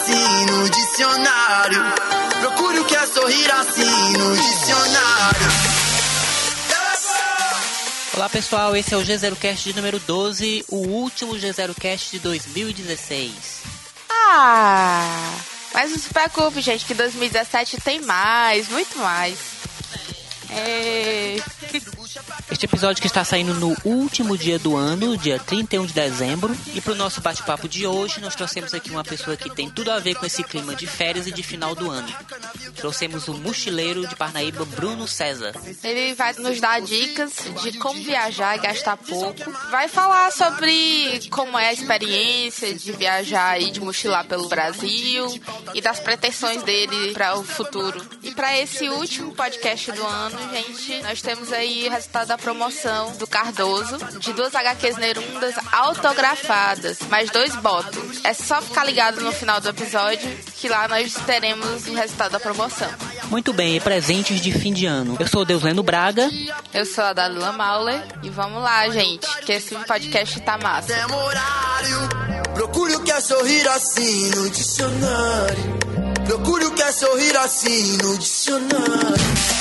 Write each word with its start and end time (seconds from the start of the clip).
assim 0.00 0.46
no 0.46 0.70
dicionário. 0.70 1.82
Procure 2.40 2.78
o 2.78 2.84
que 2.86 2.96
é 2.96 3.06
sorrir 3.06 3.50
assim 3.52 4.12
no 4.16 4.36
dicionário. 4.36 5.46
Olá 8.14 8.28
pessoal, 8.28 8.76
esse 8.76 8.92
é 8.94 8.96
o 8.96 9.02
G0Cast 9.02 9.62
de 9.62 9.76
número 9.76 9.98
12, 10.00 10.64
o 10.68 10.76
último 10.76 11.34
G0Cast 11.34 12.10
de 12.12 12.18
2016. 12.18 13.32
Ah! 14.10 15.34
Mas 15.72 15.90
não 15.90 15.98
se 15.98 16.08
preocupe, 16.08 16.60
gente, 16.60 16.84
que 16.84 16.94
2017 16.94 17.80
tem 17.80 18.00
mais, 18.00 18.68
muito 18.68 18.98
mais. 18.98 19.38
É... 20.50 21.36
Este 22.50 22.64
episódio 22.66 23.00
que 23.00 23.06
está 23.06 23.24
saindo 23.24 23.54
no 23.54 23.76
último 23.84 24.36
dia 24.36 24.58
do 24.58 24.76
ano, 24.76 25.16
dia 25.16 25.38
31 25.38 25.86
de 25.86 25.92
dezembro. 25.92 26.56
E 26.74 26.80
para 26.80 26.92
o 26.92 26.96
nosso 26.96 27.20
bate-papo 27.20 27.68
de 27.68 27.86
hoje, 27.86 28.20
nós 28.20 28.34
trouxemos 28.34 28.74
aqui 28.74 28.90
uma 28.90 29.04
pessoa 29.04 29.36
que 29.36 29.48
tem 29.54 29.70
tudo 29.70 29.90
a 29.92 30.00
ver 30.00 30.16
com 30.16 30.26
esse 30.26 30.42
clima 30.42 30.74
de 30.74 30.86
férias 30.86 31.28
e 31.28 31.32
de 31.32 31.44
final 31.44 31.76
do 31.76 31.88
ano. 31.88 32.08
Trouxemos 32.74 33.28
o 33.28 33.34
mochileiro 33.34 34.06
de 34.06 34.16
Parnaíba, 34.16 34.64
Bruno 34.64 35.06
César. 35.06 35.54
Ele 35.84 36.12
vai 36.14 36.32
nos 36.34 36.60
dar 36.60 36.80
dicas 36.80 37.32
de 37.62 37.78
como 37.78 38.02
viajar 38.02 38.56
e 38.56 38.60
gastar 38.60 38.96
pouco. 38.96 39.50
Vai 39.70 39.86
falar 39.86 40.32
sobre 40.32 41.28
como 41.30 41.56
é 41.56 41.68
a 41.68 41.72
experiência 41.72 42.74
de 42.74 42.92
viajar 42.92 43.60
e 43.60 43.70
de 43.70 43.80
mochilar 43.80 44.26
pelo 44.26 44.48
Brasil 44.48 45.26
e 45.72 45.80
das 45.80 46.00
pretensões 46.00 46.62
dele 46.64 47.12
para 47.12 47.38
o 47.38 47.44
futuro. 47.44 48.00
E 48.22 48.32
para 48.32 48.58
esse 48.58 48.88
último 48.88 49.34
podcast 49.34 49.92
do 49.92 50.04
ano, 50.04 50.38
gente, 50.50 51.02
nós 51.02 51.22
temos 51.22 51.52
aí 51.52 51.86
o 51.86 51.90
resultado 51.90 52.28
da 52.28 52.38
promoção 52.40 53.12
do 53.16 53.26
Cardoso 53.26 53.98
de 54.18 54.32
duas 54.32 54.54
HQs 54.54 54.96
Nerundas 54.96 55.54
autografadas, 55.72 56.98
mais 57.08 57.30
dois 57.30 57.54
botos. 57.56 58.24
É 58.24 58.34
só 58.34 58.60
ficar 58.60 58.84
ligado 58.84 59.20
no 59.20 59.32
final 59.32 59.60
do 59.60 59.68
episódio 59.68 60.28
que 60.56 60.68
lá 60.68 60.88
nós 60.88 61.14
teremos 61.26 61.86
o 61.86 61.94
resultado 61.94 62.32
da 62.32 62.40
promoção. 62.40 62.90
Muito 63.30 63.52
bem, 63.52 63.76
e 63.76 63.80
presentes 63.80 64.40
de 64.40 64.52
fim 64.52 64.72
de 64.72 64.86
ano. 64.86 65.16
Eu 65.20 65.28
sou 65.28 65.42
o 65.42 65.44
Deusleno 65.44 65.82
Braga. 65.82 66.28
Eu 66.74 66.84
sou 66.84 67.04
a 67.04 67.12
Dalila 67.12 67.52
Mauler 67.52 68.02
e 68.22 68.30
vamos 68.30 68.62
lá, 68.62 68.88
gente, 68.88 69.26
que 69.44 69.52
esse 69.52 69.74
podcast 69.74 70.40
tá 70.40 70.58
massa. 70.58 70.94
Demorário. 70.94 72.08
Procure 72.54 72.96
o 72.96 73.02
que 73.02 73.12
é 73.12 73.20
sorrir 73.20 73.68
assim 73.68 74.30
no 74.30 74.50
dicionário. 74.50 75.78
Procure 76.26 76.66
o 76.66 76.70
que 76.72 76.82
é 76.82 76.92
sorrir 76.92 77.36
assim 77.36 77.96
no 77.98 78.18
dicionário. 78.18 79.59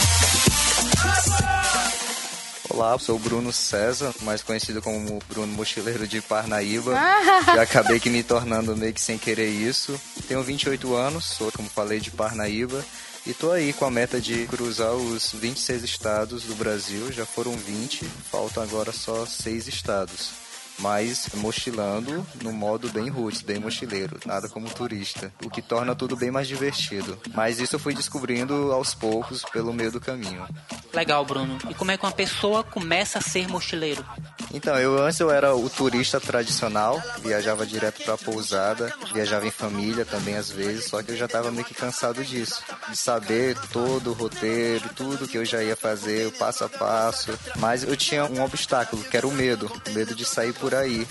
Olá, 2.80 2.97
sou 2.97 3.17
o 3.17 3.19
Bruno 3.19 3.52
César, 3.52 4.16
mais 4.22 4.41
conhecido 4.41 4.81
como 4.81 5.19
Bruno 5.27 5.52
Mochileiro 5.52 6.08
de 6.08 6.22
Parnaíba. 6.22 6.94
Já 7.53 7.63
acabei 7.63 7.99
que 7.99 8.09
me 8.09 8.23
tornando 8.23 8.73
meio 8.73 8.94
que 8.94 9.02
sem 9.02 9.17
querer 9.17 9.49
isso. 9.49 9.99
Tenho 10.30 10.41
28 10.41 10.95
anos, 10.95 11.25
sou, 11.25 11.52
como 11.52 11.69
falei, 11.69 12.00
de 12.00 12.09
Parnaíba. 12.09 12.81
E 13.27 13.33
tô 13.33 13.52
aí 13.52 13.73
com 13.73 13.83
a 13.83 13.91
meta 13.91 14.22
de 14.22 14.45
cruzar 14.45 14.94
os 14.94 15.33
26 15.33 15.83
estados 15.83 16.44
do 16.44 16.55
Brasil. 16.55 17.11
Já 17.11 17.25
foram 17.25 17.52
20, 17.52 18.05
faltam 18.31 18.63
agora 18.63 18.94
só 18.94 19.25
6 19.25 19.67
estados 19.67 20.39
mas 20.80 21.30
mochilando 21.35 22.25
no 22.41 22.52
modo 22.52 22.89
bem 22.89 23.09
roots, 23.09 23.41
bem 23.41 23.59
mochileiro, 23.59 24.19
nada 24.25 24.47
como 24.49 24.69
turista, 24.69 25.31
o 25.44 25.49
que 25.49 25.61
torna 25.61 25.95
tudo 25.95 26.16
bem 26.16 26.31
mais 26.31 26.47
divertido. 26.47 27.19
Mas 27.33 27.59
isso 27.59 27.75
eu 27.75 27.80
fui 27.80 27.94
descobrindo 27.94 28.72
aos 28.72 28.94
poucos 28.94 29.44
pelo 29.44 29.73
meio 29.73 29.91
do 29.91 30.00
caminho. 30.00 30.47
Legal, 30.94 31.23
Bruno. 31.25 31.57
E 31.69 31.73
como 31.73 31.91
é 31.91 31.97
que 31.97 32.05
uma 32.05 32.11
pessoa 32.11 32.63
começa 32.63 33.19
a 33.19 33.22
ser 33.22 33.47
mochileiro? 33.47 34.03
Então, 34.52 34.77
eu 34.80 35.03
antes 35.03 35.19
eu 35.19 35.30
era 35.30 35.55
o 35.55 35.69
turista 35.69 36.19
tradicional, 36.19 37.02
viajava 37.22 37.66
direto 37.66 38.03
para 38.03 38.17
pousada, 38.17 38.91
viajava 39.13 39.45
em 39.45 39.51
família 39.51 40.06
também 40.06 40.35
às 40.35 40.50
vezes, 40.50 40.85
só 40.85 41.03
que 41.03 41.12
eu 41.12 41.18
já 41.18 41.25
estava 41.25 41.51
meio 41.51 41.66
que 41.66 41.73
cansado 41.73 42.23
disso, 42.23 42.63
de 42.89 42.97
saber 42.97 43.56
todo 43.72 44.09
o 44.09 44.13
roteiro, 44.13 44.89
tudo 44.95 45.28
que 45.28 45.38
eu 45.38 45.45
já 45.45 45.62
ia 45.63 45.75
fazer, 45.75 46.28
o 46.28 46.31
passo 46.31 46.63
a 46.63 46.69
passo. 46.69 47.31
Mas 47.57 47.84
eu 47.84 47.95
tinha 47.95 48.25
um 48.25 48.41
obstáculo, 48.41 49.03
que 49.03 49.16
era 49.16 49.28
o 49.28 49.31
medo, 49.31 49.72
o 49.88 49.91
medo 49.91 50.16
de 50.16 50.25
sair 50.25 50.53
por 50.53 50.69
aí. 50.75 51.06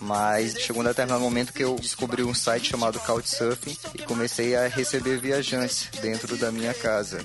Mas 0.00 0.54
chegou 0.58 0.82
um 0.82 0.84
determinado 0.84 1.22
momento 1.22 1.52
que 1.52 1.62
eu 1.62 1.76
descobri 1.76 2.22
um 2.22 2.34
site 2.34 2.70
chamado 2.70 2.98
Couchsurfing 3.00 3.76
e 3.94 4.02
comecei 4.02 4.56
a 4.56 4.68
receber 4.68 5.18
viajantes 5.18 5.88
dentro 6.00 6.36
da 6.36 6.50
minha 6.50 6.74
casa. 6.74 7.24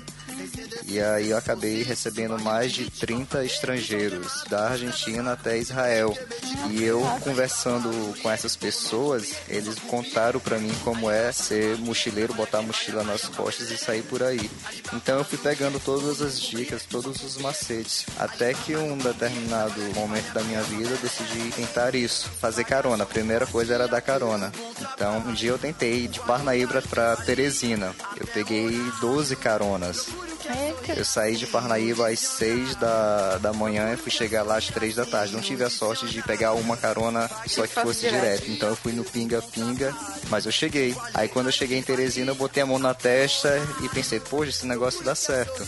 E 0.88 0.98
aí 1.00 1.30
eu 1.30 1.36
acabei 1.36 1.82
recebendo 1.82 2.38
mais 2.40 2.72
de 2.72 2.90
30 2.90 3.44
estrangeiros, 3.44 4.42
da 4.48 4.70
Argentina 4.70 5.32
até 5.32 5.58
Israel. 5.58 6.16
E 6.70 6.82
eu 6.82 7.02
conversando 7.20 7.90
com 8.22 8.30
essas 8.30 8.56
pessoas, 8.56 9.34
eles 9.48 9.78
contaram 9.80 10.40
para 10.40 10.58
mim 10.58 10.72
como 10.82 11.10
é 11.10 11.30
ser 11.30 11.76
mochileiro, 11.76 12.32
botar 12.32 12.60
a 12.60 12.62
mochila 12.62 13.04
nas 13.04 13.28
costas 13.28 13.70
e 13.70 13.76
sair 13.76 14.02
por 14.02 14.22
aí. 14.22 14.50
Então 14.94 15.18
eu 15.18 15.24
fui 15.24 15.36
pegando 15.36 15.78
todas 15.78 16.22
as 16.22 16.40
dicas, 16.40 16.84
todos 16.84 17.22
os 17.22 17.36
macetes, 17.36 18.06
até 18.18 18.54
que 18.54 18.74
um 18.74 18.96
determinado 18.96 19.78
momento 19.94 20.32
da 20.32 20.42
minha 20.42 20.62
vida 20.62 20.88
eu 20.88 20.98
decidi 20.98 21.50
tentar 21.54 21.94
isso, 21.94 22.30
fazer 22.40 22.64
carona. 22.64 23.04
A 23.04 23.06
primeira 23.06 23.46
coisa 23.46 23.74
era 23.74 23.86
dar 23.86 24.00
carona. 24.00 24.50
Então 24.80 25.18
um 25.18 25.34
dia 25.34 25.50
eu 25.50 25.58
tentei 25.58 26.08
de 26.08 26.18
Parnaíba 26.20 26.80
para 26.80 27.14
Teresina. 27.16 27.94
Eu 28.18 28.26
peguei 28.26 28.70
12 29.02 29.36
caronas. 29.36 30.08
Eu 30.96 31.04
saí 31.04 31.36
de 31.36 31.46
Parnaíba 31.46 32.08
às 32.08 32.18
6 32.20 32.74
da, 32.76 33.38
da 33.38 33.52
manhã 33.52 33.92
e 33.92 33.96
fui 33.96 34.10
chegar 34.10 34.42
lá 34.42 34.56
às 34.56 34.66
3 34.68 34.94
da 34.94 35.04
tarde. 35.04 35.32
Não 35.32 35.40
tive 35.40 35.64
a 35.64 35.70
sorte 35.70 36.06
de 36.06 36.22
pegar 36.22 36.54
uma 36.54 36.76
carona 36.76 37.28
só 37.46 37.66
que 37.66 37.74
fosse 37.74 38.08
direto. 38.08 38.50
Então 38.50 38.68
eu 38.68 38.76
fui 38.76 38.92
no 38.92 39.04
pinga-pinga, 39.04 39.94
mas 40.28 40.46
eu 40.46 40.52
cheguei. 40.52 40.96
Aí 41.14 41.28
quando 41.28 41.46
eu 41.46 41.52
cheguei 41.52 41.78
em 41.78 41.82
Teresina, 41.82 42.30
eu 42.32 42.36
botei 42.36 42.62
a 42.62 42.66
mão 42.66 42.78
na 42.78 42.94
testa 42.94 43.60
e 43.82 43.88
pensei, 43.88 44.20
poxa, 44.20 44.50
esse 44.50 44.66
negócio 44.66 45.04
dá 45.04 45.14
certo. 45.14 45.66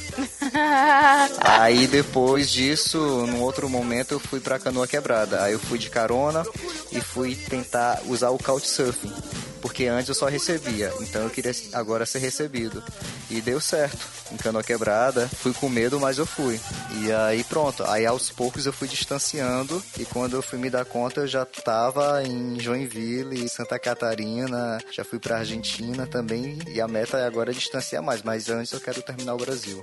Aí 1.41 1.87
depois 1.87 2.51
disso, 2.51 2.99
num 3.27 3.41
outro 3.41 3.69
momento, 3.69 4.13
eu 4.13 4.21
fui 4.21 4.41
pra 4.41 4.59
Canoa 4.59 4.87
Quebrada. 4.87 5.43
Aí 5.43 5.53
eu 5.53 5.61
fui 5.61 5.79
de 5.79 5.91
carona 5.91 6.45
e 6.91 7.01
fui 7.01 7.35
tentar 7.35 8.01
usar 8.07 8.31
o 8.31 8.39
Couchsurfing. 8.39 9.13
Porque 9.61 9.87
antes 9.87 10.09
eu 10.09 10.15
só 10.15 10.27
recebia, 10.27 10.93
então 11.01 11.23
eu 11.23 11.31
queria 11.31 11.53
agora 11.73 12.07
ser 12.07 12.19
recebido. 12.19 12.83
E 13.31 13.41
deu 13.41 13.61
certo. 13.61 14.21
Em 14.33 14.37
Canoa 14.37 14.63
Quebrada, 14.63 15.29
fui 15.29 15.53
com 15.53 15.69
medo, 15.69 15.99
mas 15.99 16.19
eu 16.19 16.27
fui. 16.27 16.61
E 17.03 17.13
aí 17.13 17.43
pronto. 17.45 17.85
Aí 17.85 18.07
aos 18.07 18.31
poucos 18.31 18.65
eu 18.65 18.73
fui 18.73 18.87
distanciando. 18.87 19.83
E 19.99 20.05
quando 20.05 20.35
eu 20.35 20.43
fui 20.43 20.59
me 20.59 20.71
dar 20.71 20.85
conta, 20.85 21.21
eu 21.21 21.27
já 21.27 21.45
tava 21.45 22.23
em 22.23 22.59
Joinville, 22.61 23.49
Santa 23.49 23.79
Catarina. 23.79 24.79
Já 24.93 25.05
fui 25.05 25.19
pra 25.19 25.39
Argentina 25.39 26.07
também. 26.07 26.59
E 26.69 26.81
a 26.81 26.87
meta 26.87 27.19
é 27.19 27.27
agora 27.27 27.53
distanciar 27.53 28.03
mais. 28.03 28.23
Mas 28.23 28.49
antes 28.49 28.73
eu 28.73 28.81
quero 28.81 29.03
terminar 29.03 29.35
o 29.35 29.39
Brasil. 29.39 29.83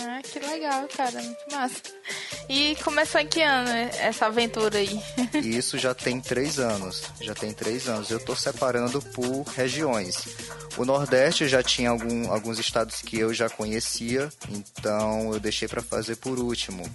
Ah, 0.00 0.20
que 0.22 0.38
legal, 0.38 0.86
cara, 0.96 1.20
muito 1.20 1.44
massa. 1.50 1.82
E 2.48 2.76
começou 2.76 3.20
em 3.20 3.26
que 3.26 3.42
ano 3.42 3.68
essa 3.68 4.26
aventura 4.26 4.78
aí? 4.78 5.00
Isso 5.42 5.76
já 5.76 5.94
tem 5.94 6.20
três 6.20 6.58
anos. 6.58 7.02
Já 7.20 7.34
tem 7.34 7.52
três 7.52 7.88
anos. 7.88 8.10
Eu 8.10 8.20
tô 8.20 8.36
separando 8.36 9.02
por 9.02 9.42
regiões. 9.48 10.28
O 10.76 10.84
Nordeste 10.84 11.48
já 11.48 11.62
tinha 11.62 11.90
algum, 11.90 12.30
alguns 12.30 12.58
estados 12.58 13.02
que 13.02 13.18
eu 13.18 13.34
já 13.34 13.50
conhecia, 13.50 14.28
então 14.50 15.32
eu 15.34 15.40
deixei 15.40 15.66
para 15.66 15.82
fazer 15.82 16.16
por 16.16 16.38
último. 16.38 16.88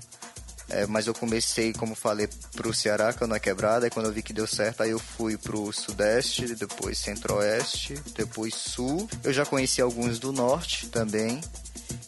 É, 0.70 0.88
mas 0.88 1.06
eu 1.06 1.14
comecei, 1.14 1.74
como 1.74 1.94
falei, 1.94 2.28
pro 2.56 2.74
Ceará, 2.74 3.14
que 3.14 3.22
eu 3.22 3.28
não 3.28 3.36
é 3.36 3.40
quebrada, 3.40 3.86
e 3.86 3.90
quando 3.90 4.08
eu 4.08 4.12
vi 4.12 4.24
que 4.24 4.34
deu 4.34 4.48
certo, 4.48 4.82
aí 4.82 4.92
eu 4.92 4.98
fui 4.98 5.38
pro 5.38 5.72
Sudeste, 5.72 6.56
depois 6.56 6.98
Centro-Oeste, 6.98 7.96
depois 8.16 8.56
Sul. 8.56 9.08
Eu 9.24 9.34
já 9.34 9.46
conheci 9.46 9.82
alguns 9.82 10.18
do 10.18 10.32
Norte 10.32 10.88
também. 10.88 11.42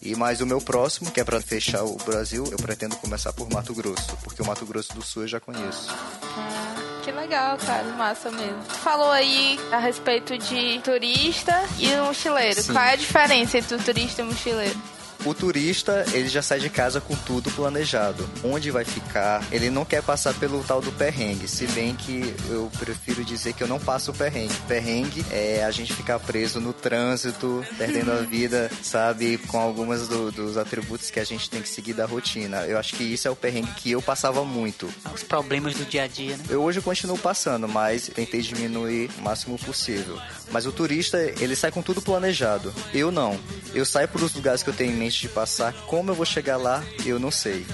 E 0.02 0.16
mais 0.16 0.40
o 0.40 0.46
meu 0.46 0.62
próximo, 0.62 1.12
que 1.12 1.19
é 1.19 1.24
para 1.24 1.41
fechar 1.41 1.84
o 1.84 1.96
Brasil, 1.97 2.46
eu 2.52 2.58
pretendo 2.58 2.96
começar 2.97 3.34
por 3.34 3.50
Mato 3.50 3.73
Grosso, 3.73 4.16
porque 4.23 4.41
o 4.41 4.46
Mato 4.46 4.66
Grosso 4.66 4.94
do 4.94 5.02
Sul 5.02 5.23
eu 5.23 5.28
já 5.28 5.40
conheço. 5.40 5.88
Ah, 5.90 7.02
que 7.03 7.11
legal, 7.11 7.58
cara, 7.58 7.84
massa 7.94 8.29
mesmo. 8.29 8.61
Falou 8.64 9.09
aí 9.09 9.59
a 9.72 9.79
respeito 9.79 10.38
de 10.38 10.79
turista 10.84 11.53
e 11.79 11.96
mochileiro. 11.97 12.61
Sim. 12.61 12.73
Qual 12.73 12.84
é 12.84 12.94
a 12.94 12.96
diferença 12.96 13.58
entre 13.58 13.76
o 13.76 13.79
turista 13.79 14.22
e 14.22 14.26
o 14.26 14.28
mochileiro? 14.28 14.95
O 15.26 15.34
turista, 15.34 16.06
ele 16.14 16.28
já 16.30 16.42
sai 16.42 16.60
de 16.60 16.70
casa 16.70 17.02
com 17.02 17.16
tudo 17.16 17.50
planejado. 17.52 18.30
Onde 18.44 18.70
vai 18.70 18.86
ficar, 18.86 19.44
ele 19.52 19.72
não 19.72 19.84
quer 19.84 20.04
passar 20.04 20.34
pelo 20.36 20.64
tal 20.64 20.80
do 20.82 20.92
perrengue. 20.92 21.48
Se 21.48 21.66
bem 21.68 21.96
que 21.96 22.34
eu 22.50 22.70
prefiro 22.78 23.26
dizer 23.26 23.54
que 23.54 23.64
eu 23.64 23.68
não 23.68 23.80
passo 23.80 24.12
o 24.12 24.14
perrengue. 24.14 24.54
Perrengue 24.68 25.26
é 25.32 25.64
a 25.66 25.72
gente 25.72 25.94
ficar 25.94 26.20
preso 26.20 26.60
no 26.62 26.74
trânsito, 26.74 27.66
perdendo 27.78 28.12
a 28.12 28.18
vida, 28.18 28.70
sabe, 28.84 29.40
com 29.48 29.58
algumas 29.60 30.08
do- 30.08 30.32
dos 30.32 30.58
atributos 30.58 31.10
que 31.10 31.20
a 31.20 31.24
gente 31.24 31.50
tem 31.50 31.62
que 31.62 31.70
seguir 31.70 31.94
da 31.94 32.06
rotina. 32.06 32.58
Eu 32.66 32.78
acho 32.78 32.96
que 32.96 33.04
isso 33.04 33.28
é 33.28 33.32
o 33.32 33.36
perrengue 33.36 33.72
que 33.78 33.92
eu 33.92 34.02
passava 34.04 34.46
muito. 34.46 34.88
Os 35.14 35.24
problemas 35.24 35.74
do 35.74 35.86
dia 35.86 36.04
a 36.04 36.08
dia, 36.08 36.38
né? 36.38 36.44
Eu 36.50 36.62
hoje 36.62 36.82
continuo 36.82 37.18
passando, 37.18 37.68
mas 37.68 38.10
tentei 38.14 38.42
diminuir 38.42 39.10
o 39.18 39.22
máximo 39.24 39.58
possível. 39.58 40.20
Mas 40.52 40.68
o 40.68 40.72
turista, 40.72 41.18
ele 41.40 41.56
sai 41.56 41.72
com 41.72 41.82
tudo 41.82 42.00
planejado. 42.02 42.72
Eu 42.94 43.12
não. 43.12 43.40
Eu 43.74 43.86
saio 43.86 44.08
para 44.08 44.24
os 44.24 44.34
lugares 44.36 44.62
que 44.62 44.70
eu 44.70 44.74
tenho 44.74 44.92
em 44.92 44.96
mente 44.96 45.15
de 45.17 45.29
passar. 45.29 45.73
Como 45.88 46.12
eu 46.12 46.16
vou 46.16 46.26
chegar 46.26 46.58
lá, 46.58 46.84
eu 47.06 47.20
não 47.20 47.32
sei. 47.32 47.66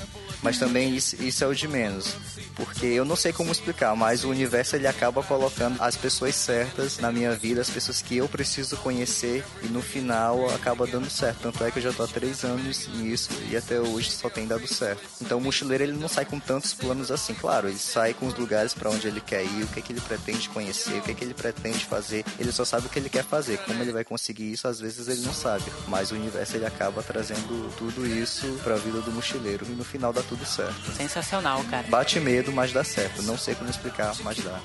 Mas 0.42 0.58
também 0.58 0.96
isso, 0.96 1.22
isso 1.22 1.44
é 1.44 1.48
o 1.48 1.54
de 1.54 1.68
menos. 1.68 2.16
Porque 2.56 2.86
eu 2.86 3.06
não 3.06 3.16
sei 3.16 3.32
como 3.32 3.52
explicar, 3.52 3.96
mas 3.96 4.24
o 4.24 4.30
universo 4.30 4.76
ele 4.76 4.88
acaba 4.88 5.24
colocando 5.24 5.82
as 5.82 5.96
pessoas 5.96 6.36
certas 6.36 6.98
na 7.00 7.12
minha 7.12 7.34
vida, 7.34 7.62
as 7.62 7.70
pessoas 7.70 8.02
que 8.02 8.18
eu 8.18 8.28
preciso 8.28 8.78
conhecer 8.78 9.44
e 9.64 9.68
no 9.68 9.82
final 9.82 10.50
acaba 10.54 10.86
dando 10.88 11.10
certo. 11.10 11.42
Tanto 11.42 11.64
é 11.64 11.72
que 11.72 11.80
eu 11.80 11.84
já 11.84 11.94
tô 11.94 12.04
há 12.04 12.08
três 12.08 12.44
anos 12.44 12.88
nisso 12.96 13.30
e 13.50 13.56
até 13.56 13.80
hoje 13.80 14.12
só 14.12 14.30
tem 14.30 14.48
dado 14.48 14.68
certo. 14.68 15.02
Então 15.22 15.38
o 15.38 15.42
mochileiro 15.42 15.84
ele 15.84 15.94
não 15.94 16.08
sai 16.08 16.26
com 16.26 16.40
tantos 16.40 16.74
planos 16.74 17.12
assim, 17.12 17.34
claro, 17.34 17.68
ele 17.68 17.80
sai 17.80 18.14
com 18.14 18.28
os 18.28 18.36
lugares 18.36 18.74
para 18.74 18.90
onde 18.90 19.08
ele 19.08 19.22
quer 19.22 19.44
ir, 19.44 19.64
o 19.64 19.68
que, 19.68 19.80
é 19.80 19.82
que 19.82 19.94
ele 19.94 20.02
pretende 20.02 20.50
conhecer, 20.50 21.00
o 21.00 21.02
que, 21.02 21.12
é 21.12 21.14
que 21.14 21.24
ele 21.24 21.34
pretende 21.34 21.86
fazer. 21.86 22.26
Ele 22.40 22.52
só 22.52 22.66
sabe 22.66 22.88
o 22.88 22.90
que 22.90 23.00
ele 23.00 23.10
quer 23.10 23.24
fazer. 23.24 23.58
Como 23.60 23.82
ele 23.82 23.92
vai 23.92 24.04
conseguir 24.04 24.52
isso, 24.52 24.68
às 24.68 24.80
vezes 24.80 25.08
ele 25.08 25.22
não 25.22 25.34
sabe. 25.34 25.64
Mas 25.88 26.12
o 26.12 26.16
universo 26.16 26.56
ele 26.56 26.66
acaba 26.66 27.04
trazendo 27.04 27.74
tudo 27.78 28.06
isso 28.06 28.48
para 28.64 28.76
a 28.76 28.78
vida 28.78 29.02
do 29.02 29.12
mochileiro 29.12 29.66
e 29.68 29.72
no 29.72 29.84
final 29.84 30.12
dá 30.12 30.22
tudo 30.32 30.46
certo. 30.46 30.94
Sensacional, 30.96 31.62
cara. 31.66 31.86
Bate 31.90 32.18
medo, 32.22 32.54
mas 32.54 32.72
dá 32.72 32.86
certo. 32.86 33.22
Não 33.24 33.38
sei 33.38 33.54
como 33.54 33.70
explicar, 33.70 34.16
mas 34.24 34.38
dá. 34.38 34.58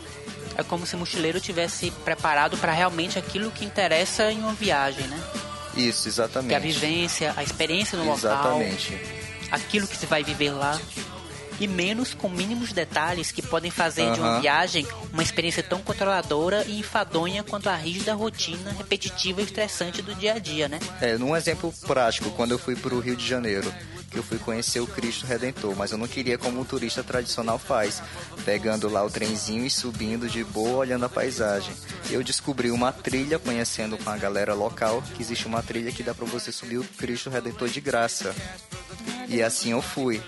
É 0.57 0.63
como 0.63 0.87
se 0.87 0.95
o 0.95 0.99
mochileiro 0.99 1.41
tivesse 1.41 1.91
preparado 1.91 2.57
para 2.57 2.73
realmente 2.73 3.19
aquilo 3.19 3.51
que 3.51 3.65
interessa 3.65 4.31
em 4.31 4.39
uma 4.39 4.53
viagem, 4.53 5.07
né? 5.09 5.21
Isso, 5.77 6.07
exatamente. 6.07 6.49
Que 6.51 6.55
é 6.55 6.57
a 6.57 6.61
vivência, 6.61 7.35
a 7.37 7.43
experiência 7.43 7.99
no 7.99 8.15
exatamente. 8.15 8.93
local. 8.93 9.09
Aquilo 9.51 9.89
que 9.89 9.97
você 9.97 10.07
vai 10.07 10.23
viver 10.23 10.53
lá. 10.53 10.81
E 11.59 11.67
menos 11.67 12.15
com 12.15 12.29
mínimos 12.29 12.73
detalhes 12.73 13.33
que 13.33 13.43
podem 13.43 13.71
fazer 13.71 14.13
de 14.13 14.21
uma 14.21 14.41
viagem 14.41 14.87
uma 15.11 15.23
experiência 15.23 15.63
tão 15.63 15.81
controladora 15.81 16.65
e 16.67 16.79
enfadonha 16.79 17.43
quanto 17.43 17.69
a 17.71 17.75
rígida 17.75 18.13
rotina 18.13 18.73
repetitiva 18.73 19.41
e 19.41 19.45
estressante 19.45 20.03
do 20.03 20.15
dia 20.15 20.35
a 20.35 20.39
dia, 20.39 20.69
né? 20.69 20.79
É, 21.01 21.17
num 21.17 21.35
exemplo 21.35 21.73
prático, 21.87 22.31
quando 22.33 22.53
eu 22.53 22.59
fui 22.59 22.77
para 22.77 22.95
o 22.95 23.01
Rio 23.01 23.17
de 23.17 23.27
Janeiro, 23.27 23.73
eu 24.19 24.23
fui 24.23 24.39
conhecer 24.39 24.81
o 24.81 24.87
Cristo 24.87 25.27
Redentor, 25.27 25.75
mas 25.77 25.93
eu 25.93 25.99
não 25.99 26.07
queria 26.07 26.39
como 26.39 26.61
o 26.61 26.65
turista 26.65 27.03
tradicional 27.03 27.59
faz, 27.59 28.03
pegando 28.45 28.89
lá 28.89 29.05
o 29.05 29.11
trenzinho 29.11 29.65
e 29.65 29.71
subindo 29.71 30.29
de 30.29 30.43
boa 30.45 30.79
olhando 30.79 31.05
a 31.05 31.09
paisagem. 31.09 31.75
Eu 32.11 32.23
descobri 32.23 32.71
uma 32.71 32.93
trilha 32.93 33.39
conhecendo 33.39 33.99
com 33.99 34.11
a 34.11 34.17
galera 34.17 34.55
local, 34.55 35.03
que 35.15 35.23
existe 35.23 35.47
uma 35.47 35.63
trilha 35.63 35.93
que 35.93 36.03
dá 36.03 36.15
para 36.15 36.27
você 36.27 36.53
subir 36.53 36.79
o 36.79 36.85
Cristo 36.85 37.31
Redentor 37.31 37.69
de 37.69 37.81
graça. 37.81 38.35
E 39.29 39.43
assim 39.43 39.73
eu 39.73 39.83
fui. 39.83 40.23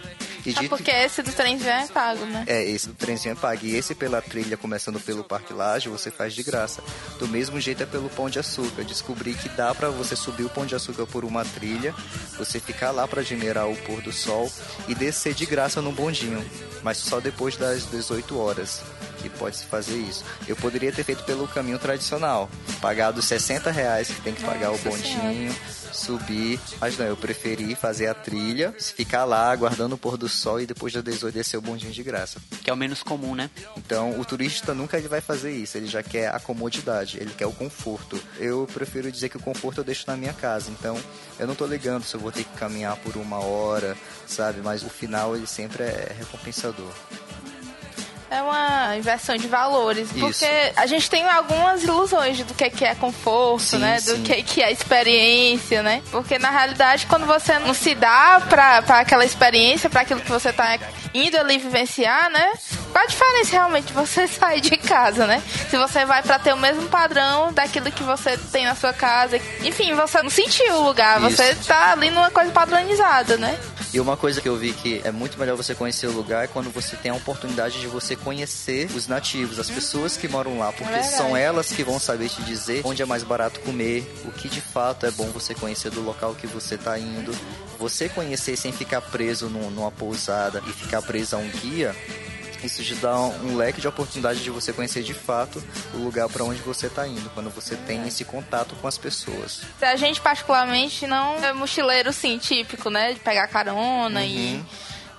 E 0.46 0.54
ah, 0.56 0.68
porque 0.68 0.90
esse 0.90 1.22
do 1.22 1.32
trenzinho 1.32 1.70
é 1.70 1.86
pago, 1.88 2.24
né? 2.24 2.44
É, 2.46 2.64
esse 2.64 2.88
do 2.88 2.94
trenzinho 2.94 3.32
é 3.32 3.34
pago. 3.34 3.66
E 3.66 3.76
esse 3.76 3.94
pela 3.94 4.22
trilha, 4.22 4.56
começando 4.56 4.98
pelo 5.00 5.22
Parque 5.24 5.52
Laje, 5.52 5.88
você 5.88 6.10
faz 6.10 6.32
de 6.32 6.42
graça. 6.42 6.82
Do 7.18 7.28
mesmo 7.28 7.60
jeito 7.60 7.82
é 7.82 7.86
pelo 7.86 8.08
Pão 8.08 8.30
de 8.30 8.38
Açúcar. 8.38 8.84
Descobri 8.84 9.34
que 9.34 9.48
dá 9.50 9.74
para 9.74 9.90
você 9.90 10.16
subir 10.16 10.44
o 10.44 10.48
Pão 10.48 10.64
de 10.64 10.74
Açúcar 10.74 11.06
por 11.06 11.24
uma 11.24 11.44
trilha, 11.44 11.94
você 12.38 12.60
ficar 12.60 12.92
lá 12.92 13.06
para 13.06 13.20
admirar 13.20 13.68
o 13.68 13.76
pôr 13.78 14.00
do 14.02 14.12
sol 14.12 14.50
e 14.86 14.94
descer 14.94 15.34
de 15.34 15.46
graça 15.46 15.80
no 15.80 15.92
bondinho. 15.92 16.44
Mas 16.82 16.98
só 16.98 17.20
depois 17.20 17.56
das 17.56 17.84
18 17.86 18.38
horas 18.38 18.82
que 19.18 19.28
pode 19.28 19.56
se 19.56 19.64
fazer 19.64 19.96
isso. 19.96 20.24
Eu 20.46 20.56
poderia 20.56 20.92
ter 20.92 21.04
feito 21.04 21.24
pelo 21.24 21.48
caminho 21.48 21.78
tradicional, 21.78 22.48
pagado 22.80 23.20
60 23.20 23.70
reais 23.70 24.08
que 24.08 24.20
tem 24.20 24.34
que 24.34 24.42
pagar 24.42 24.70
Nossa 24.70 24.88
o 24.88 24.90
bondinho, 24.90 25.52
senhora 25.52 25.77
subir. 25.98 26.60
Mas 26.80 26.96
não, 26.96 27.06
eu 27.06 27.16
preferi 27.16 27.74
fazer 27.74 28.06
a 28.06 28.14
trilha, 28.14 28.74
ficar 28.78 29.24
lá 29.24 29.50
aguardando 29.50 29.94
o 29.94 29.98
pôr 29.98 30.16
do 30.16 30.28
sol 30.28 30.60
e 30.60 30.66
depois 30.66 30.92
da 30.92 31.00
18 31.00 31.34
descer 31.34 31.56
o 31.56 31.60
bondinho 31.60 31.92
de 31.92 32.02
graça. 32.02 32.40
Que 32.62 32.70
é 32.70 32.72
o 32.72 32.76
menos 32.76 33.02
comum, 33.02 33.34
né? 33.34 33.50
Então, 33.76 34.18
o 34.18 34.24
turista 34.24 34.74
nunca 34.74 34.98
ele 34.98 35.08
vai 35.08 35.20
fazer 35.20 35.52
isso, 35.52 35.76
ele 35.76 35.86
já 35.86 36.02
quer 36.02 36.34
a 36.34 36.40
comodidade, 36.40 37.18
ele 37.18 37.32
quer 37.36 37.46
o 37.46 37.52
conforto. 37.52 38.20
Eu 38.38 38.66
prefiro 38.72 39.10
dizer 39.10 39.28
que 39.28 39.36
o 39.36 39.40
conforto 39.40 39.78
eu 39.78 39.84
deixo 39.84 40.04
na 40.06 40.16
minha 40.16 40.32
casa, 40.32 40.70
então 40.70 40.98
eu 41.38 41.46
não 41.46 41.54
tô 41.54 41.66
ligando 41.66 42.04
se 42.04 42.14
eu 42.14 42.20
vou 42.20 42.32
ter 42.32 42.44
que 42.44 42.56
caminhar 42.56 42.96
por 42.96 43.16
uma 43.16 43.38
hora, 43.38 43.96
sabe? 44.26 44.60
Mas 44.62 44.82
o 44.82 44.88
final 44.88 45.36
ele 45.36 45.46
sempre 45.46 45.82
é 45.82 46.14
recompensador. 46.18 46.92
É 48.30 48.42
uma 48.42 48.96
inversão 48.96 49.36
de 49.36 49.48
valores, 49.48 50.10
Isso. 50.10 50.20
porque 50.20 50.72
a 50.76 50.86
gente 50.86 51.08
tem 51.08 51.26
algumas 51.26 51.82
ilusões 51.82 52.38
do 52.44 52.52
que 52.52 52.84
é 52.84 52.94
conforto, 52.94 53.62
sim, 53.62 53.78
né? 53.78 54.00
Do 54.00 54.16
sim. 54.16 54.42
que 54.42 54.62
é 54.62 54.70
experiência, 54.70 55.82
né? 55.82 56.02
Porque 56.10 56.38
na 56.38 56.50
realidade, 56.50 57.06
quando 57.06 57.24
você 57.24 57.58
não 57.58 57.72
se 57.72 57.94
dá 57.94 58.40
pra, 58.46 58.82
pra 58.82 59.00
aquela 59.00 59.24
experiência, 59.24 59.88
para 59.88 60.02
aquilo 60.02 60.20
que 60.20 60.30
você 60.30 60.52
tá 60.52 60.78
indo 61.14 61.38
ali 61.38 61.58
vivenciar, 61.58 62.30
né? 62.30 62.52
Qual 62.92 63.02
a 63.02 63.06
diferença 63.06 63.52
realmente 63.52 63.86
de 63.86 63.92
você 63.94 64.26
sair 64.28 64.60
de 64.60 64.76
casa, 64.76 65.26
né? 65.26 65.42
Se 65.70 65.78
você 65.78 66.04
vai 66.04 66.22
para 66.22 66.38
ter 66.38 66.52
o 66.52 66.58
mesmo 66.58 66.86
padrão 66.88 67.52
daquilo 67.52 67.90
que 67.90 68.02
você 68.02 68.36
tem 68.36 68.66
na 68.66 68.74
sua 68.74 68.92
casa, 68.92 69.40
enfim, 69.62 69.94
você 69.94 70.22
não 70.22 70.30
sentiu 70.30 70.74
o 70.74 70.84
lugar, 70.84 71.18
Isso. 71.22 71.36
você 71.36 71.54
tá 71.54 71.92
ali 71.92 72.10
numa 72.10 72.30
coisa 72.30 72.50
padronizada, 72.50 73.38
né? 73.38 73.58
E 73.92 73.98
uma 73.98 74.18
coisa 74.18 74.40
que 74.40 74.48
eu 74.48 74.56
vi 74.56 74.74
que 74.74 75.00
é 75.02 75.10
muito 75.10 75.38
melhor 75.38 75.56
você 75.56 75.74
conhecer 75.74 76.06
o 76.08 76.12
lugar 76.12 76.44
é 76.44 76.46
quando 76.46 76.70
você 76.70 76.94
tem 76.94 77.10
a 77.10 77.14
oportunidade 77.14 77.80
de 77.80 77.86
você 77.86 78.14
conhecer 78.18 78.90
os 78.94 79.06
nativos, 79.06 79.58
as 79.58 79.70
pessoas 79.70 80.16
que 80.16 80.28
moram 80.28 80.58
lá, 80.58 80.72
porque 80.72 80.92
é 80.92 81.02
são 81.02 81.36
elas 81.36 81.72
que 81.72 81.82
vão 81.82 81.98
saber 81.98 82.28
te 82.28 82.42
dizer 82.42 82.82
onde 82.84 83.02
é 83.02 83.04
mais 83.04 83.22
barato 83.22 83.60
comer, 83.60 84.10
o 84.24 84.32
que 84.32 84.48
de 84.48 84.60
fato 84.60 85.06
é 85.06 85.10
bom 85.10 85.26
você 85.26 85.54
conhecer 85.54 85.90
do 85.90 86.02
local 86.02 86.34
que 86.34 86.46
você 86.46 86.74
está 86.74 86.98
indo. 86.98 87.32
Você 87.78 88.08
conhecer 88.08 88.56
sem 88.56 88.72
ficar 88.72 89.00
preso 89.00 89.48
numa 89.48 89.92
pousada 89.92 90.62
e 90.66 90.72
ficar 90.72 91.00
preso 91.00 91.36
a 91.36 91.38
um 91.38 91.48
guia, 91.48 91.94
isso 92.62 92.82
te 92.82 92.94
dá 92.96 93.16
um 93.20 93.56
leque 93.56 93.80
de 93.80 93.86
oportunidade 93.86 94.42
de 94.42 94.50
você 94.50 94.72
conhecer 94.72 95.02
de 95.02 95.14
fato 95.14 95.62
o 95.94 95.98
lugar 95.98 96.28
para 96.28 96.44
onde 96.44 96.60
você 96.60 96.86
está 96.86 97.06
indo, 97.06 97.30
quando 97.30 97.50
você 97.50 97.76
tem 97.76 98.06
esse 98.06 98.24
contato 98.24 98.74
com 98.76 98.88
as 98.88 98.98
pessoas. 98.98 99.62
A 99.80 99.96
gente, 99.96 100.20
particularmente, 100.20 101.06
não 101.06 101.36
é 101.36 101.52
mochileiro, 101.52 102.12
sim, 102.12 102.38
típico, 102.38 102.90
né? 102.90 103.12
De 103.12 103.20
pegar 103.20 103.46
carona 103.46 104.20
uhum. 104.20 104.26
e 104.26 104.64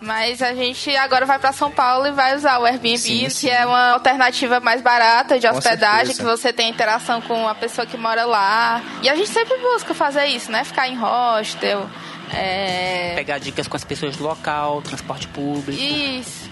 mas 0.01 0.41
a 0.41 0.53
gente 0.53 0.95
agora 0.95 1.25
vai 1.25 1.37
para 1.39 1.51
São 1.51 1.69
Paulo 1.69 2.07
e 2.07 2.11
vai 2.11 2.35
usar 2.35 2.59
o 2.59 2.65
Airbnb, 2.65 2.97
sim, 2.97 3.29
sim. 3.29 3.47
que 3.47 3.53
é 3.53 3.65
uma 3.65 3.91
alternativa 3.91 4.59
mais 4.59 4.81
barata 4.81 5.37
de 5.37 5.47
hospedagem, 5.47 6.15
que 6.15 6.23
você 6.23 6.53
tem 6.53 6.69
interação 6.69 7.21
com 7.21 7.47
a 7.47 7.55
pessoa 7.55 7.85
que 7.85 7.97
mora 7.97 8.25
lá. 8.25 8.81
E 9.01 9.09
a 9.09 9.15
gente 9.15 9.29
sempre 9.29 9.57
busca 9.57 9.93
fazer 9.93 10.25
isso, 10.27 10.51
né? 10.51 10.63
Ficar 10.63 10.87
em 10.87 10.95
hostel. 10.95 11.89
É... 12.33 13.13
Pegar 13.15 13.39
dicas 13.39 13.67
com 13.67 13.75
as 13.75 13.83
pessoas 13.83 14.15
do 14.15 14.23
local, 14.23 14.81
transporte 14.81 15.27
público. 15.27 15.81
Isso. 15.81 16.48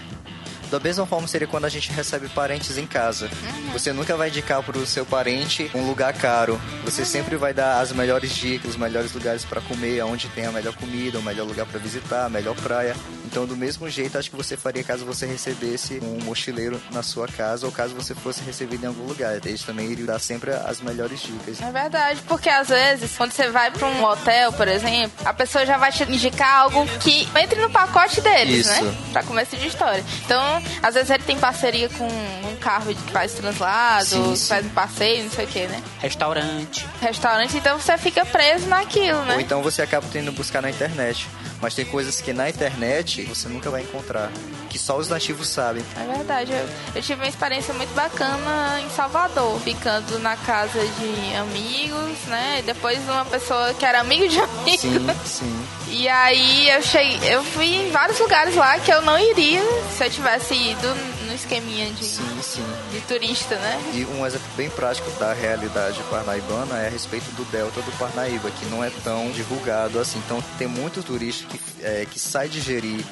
Da 0.70 0.78
mesma 0.78 1.06
forma 1.06 1.26
seria 1.26 1.48
quando 1.48 1.64
a 1.64 1.68
gente 1.68 1.90
recebe 1.90 2.28
parentes 2.28 2.76
em 2.76 2.86
casa. 2.86 3.26
Uhum. 3.26 3.72
Você 3.72 3.92
nunca 3.92 4.16
vai 4.16 4.28
indicar 4.28 4.62
para 4.62 4.78
o 4.78 4.86
seu 4.86 5.06
parente 5.06 5.70
um 5.74 5.86
lugar 5.86 6.12
caro. 6.12 6.60
Você 6.84 7.02
uhum. 7.02 7.06
sempre 7.06 7.36
vai 7.36 7.54
dar 7.54 7.80
as 7.80 7.92
melhores 7.92 8.34
dicas, 8.34 8.72
os 8.72 8.76
melhores 8.76 9.12
lugares 9.12 9.44
para 9.44 9.60
comer, 9.60 10.02
onde 10.02 10.28
tem 10.28 10.46
a 10.46 10.52
melhor 10.52 10.74
comida, 10.74 11.18
o 11.18 11.22
melhor 11.22 11.46
lugar 11.46 11.66
para 11.66 11.78
visitar, 11.78 12.26
a 12.26 12.28
melhor 12.28 12.54
praia. 12.56 12.94
Então, 13.24 13.46
do 13.46 13.56
mesmo 13.56 13.88
jeito, 13.90 14.16
acho 14.16 14.30
que 14.30 14.36
você 14.36 14.56
faria 14.56 14.82
caso 14.82 15.04
você 15.04 15.26
recebesse 15.26 16.00
um 16.02 16.24
mochileiro 16.24 16.80
na 16.90 17.02
sua 17.02 17.28
casa 17.28 17.66
ou 17.66 17.72
caso 17.72 17.94
você 17.94 18.14
fosse 18.14 18.42
recebido 18.42 18.84
em 18.84 18.86
algum 18.86 19.04
lugar. 19.04 19.36
Eles 19.44 19.62
também 19.62 19.90
iriam 19.90 20.06
dar 20.06 20.18
sempre 20.18 20.50
as 20.50 20.80
melhores 20.80 21.20
dicas. 21.20 21.60
É 21.60 21.70
verdade, 21.70 22.22
porque 22.26 22.48
às 22.48 22.68
vezes, 22.68 23.16
quando 23.16 23.32
você 23.32 23.48
vai 23.50 23.70
para 23.70 23.86
um 23.86 24.02
hotel, 24.02 24.52
por 24.52 24.66
exemplo, 24.66 25.12
a 25.24 25.34
pessoa 25.34 25.66
já 25.66 25.76
vai 25.76 25.92
te 25.92 26.04
indicar 26.04 26.62
algo 26.62 26.86
que 27.00 27.28
entre 27.36 27.60
no 27.60 27.70
pacote 27.70 28.20
deles, 28.20 28.66
né? 28.66 28.76
Isso. 28.76 28.84
né? 28.84 28.94
Para 29.12 29.22
começo 29.22 29.56
de 29.56 29.66
história. 29.66 30.04
Então, 30.24 30.57
às 30.82 30.94
vezes 30.94 31.10
ele 31.10 31.22
tem 31.22 31.38
parceria 31.38 31.88
com 31.88 32.06
um 32.06 32.56
carro 32.56 32.94
que 32.94 33.12
faz 33.12 33.32
translado, 33.32 34.06
sim, 34.06 34.36
sim. 34.36 34.48
faz 34.48 34.66
um 34.66 34.70
passeio, 34.70 35.24
não 35.24 35.30
sei 35.30 35.44
o 35.44 35.48
que, 35.48 35.66
né? 35.66 35.82
Restaurante. 36.00 36.86
Restaurante, 37.00 37.56
então 37.56 37.78
você 37.78 37.96
fica 37.98 38.24
preso 38.24 38.66
naquilo, 38.66 39.24
né? 39.24 39.34
Ou 39.34 39.40
então 39.40 39.62
você 39.62 39.82
acaba 39.82 40.06
tendo 40.10 40.30
que 40.30 40.38
buscar 40.38 40.62
na 40.62 40.70
internet. 40.70 41.28
Mas 41.60 41.74
tem 41.74 41.84
coisas 41.84 42.20
que 42.20 42.32
na 42.32 42.48
internet 42.48 43.22
você 43.24 43.48
nunca 43.48 43.68
vai 43.70 43.82
encontrar, 43.82 44.30
que 44.70 44.78
só 44.78 44.96
os 44.96 45.08
nativos 45.08 45.48
sabem. 45.48 45.84
É 45.96 46.16
verdade, 46.16 46.52
eu, 46.52 46.68
eu 46.94 47.02
tive 47.02 47.20
uma 47.22 47.28
experiência 47.28 47.74
muito 47.74 47.92
bacana 47.94 48.80
em 48.80 48.88
Salvador, 48.90 49.58
ficando 49.60 50.18
na 50.20 50.36
casa 50.36 50.78
de 50.78 51.34
amigos, 51.36 52.18
né? 52.26 52.60
E 52.60 52.62
depois 52.62 52.98
uma 53.08 53.24
pessoa 53.24 53.74
que 53.74 53.84
era 53.84 54.00
amigo 54.00 54.28
de 54.28 54.38
amigo. 54.40 54.78
Sim, 54.78 55.08
sim. 55.24 55.66
E 55.90 56.08
aí 56.08 56.70
eu 56.70 56.82
cheguei, 56.82 57.34
eu 57.34 57.42
fui 57.42 57.66
em 57.66 57.90
vários 57.90 58.18
lugares 58.18 58.54
lá 58.54 58.78
que 58.78 58.92
eu 58.92 59.02
não 59.02 59.18
iria 59.18 59.62
se 59.96 60.04
eu 60.04 60.10
tivesse 60.10 60.54
ido 60.54 60.94
no 61.26 61.34
esqueminha 61.34 61.90
de, 61.90 62.04
sim, 62.04 62.38
sim. 62.42 62.64
De 62.98 63.06
turista, 63.06 63.56
né? 63.56 63.80
E 63.94 64.04
um 64.04 64.26
exemplo 64.26 64.48
bem 64.56 64.68
prático 64.68 65.10
da 65.18 65.32
realidade 65.32 66.00
parnaibana 66.10 66.78
é 66.78 66.86
a 66.86 66.90
respeito 66.90 67.30
do 67.32 67.44
delta 67.50 67.80
do 67.80 67.92
Parnaíba, 67.92 68.50
que 68.50 68.66
não 68.66 68.82
é 68.82 68.90
tão 69.04 69.30
divulgado 69.30 69.98
assim. 69.98 70.18
Então 70.24 70.42
tem 70.58 70.66
muito 70.66 71.02
turista 71.02 71.46
que, 71.46 71.60
é, 71.82 72.06
que 72.10 72.18
sai 72.18 72.48
de 72.48 72.60
Jeri 72.60 73.04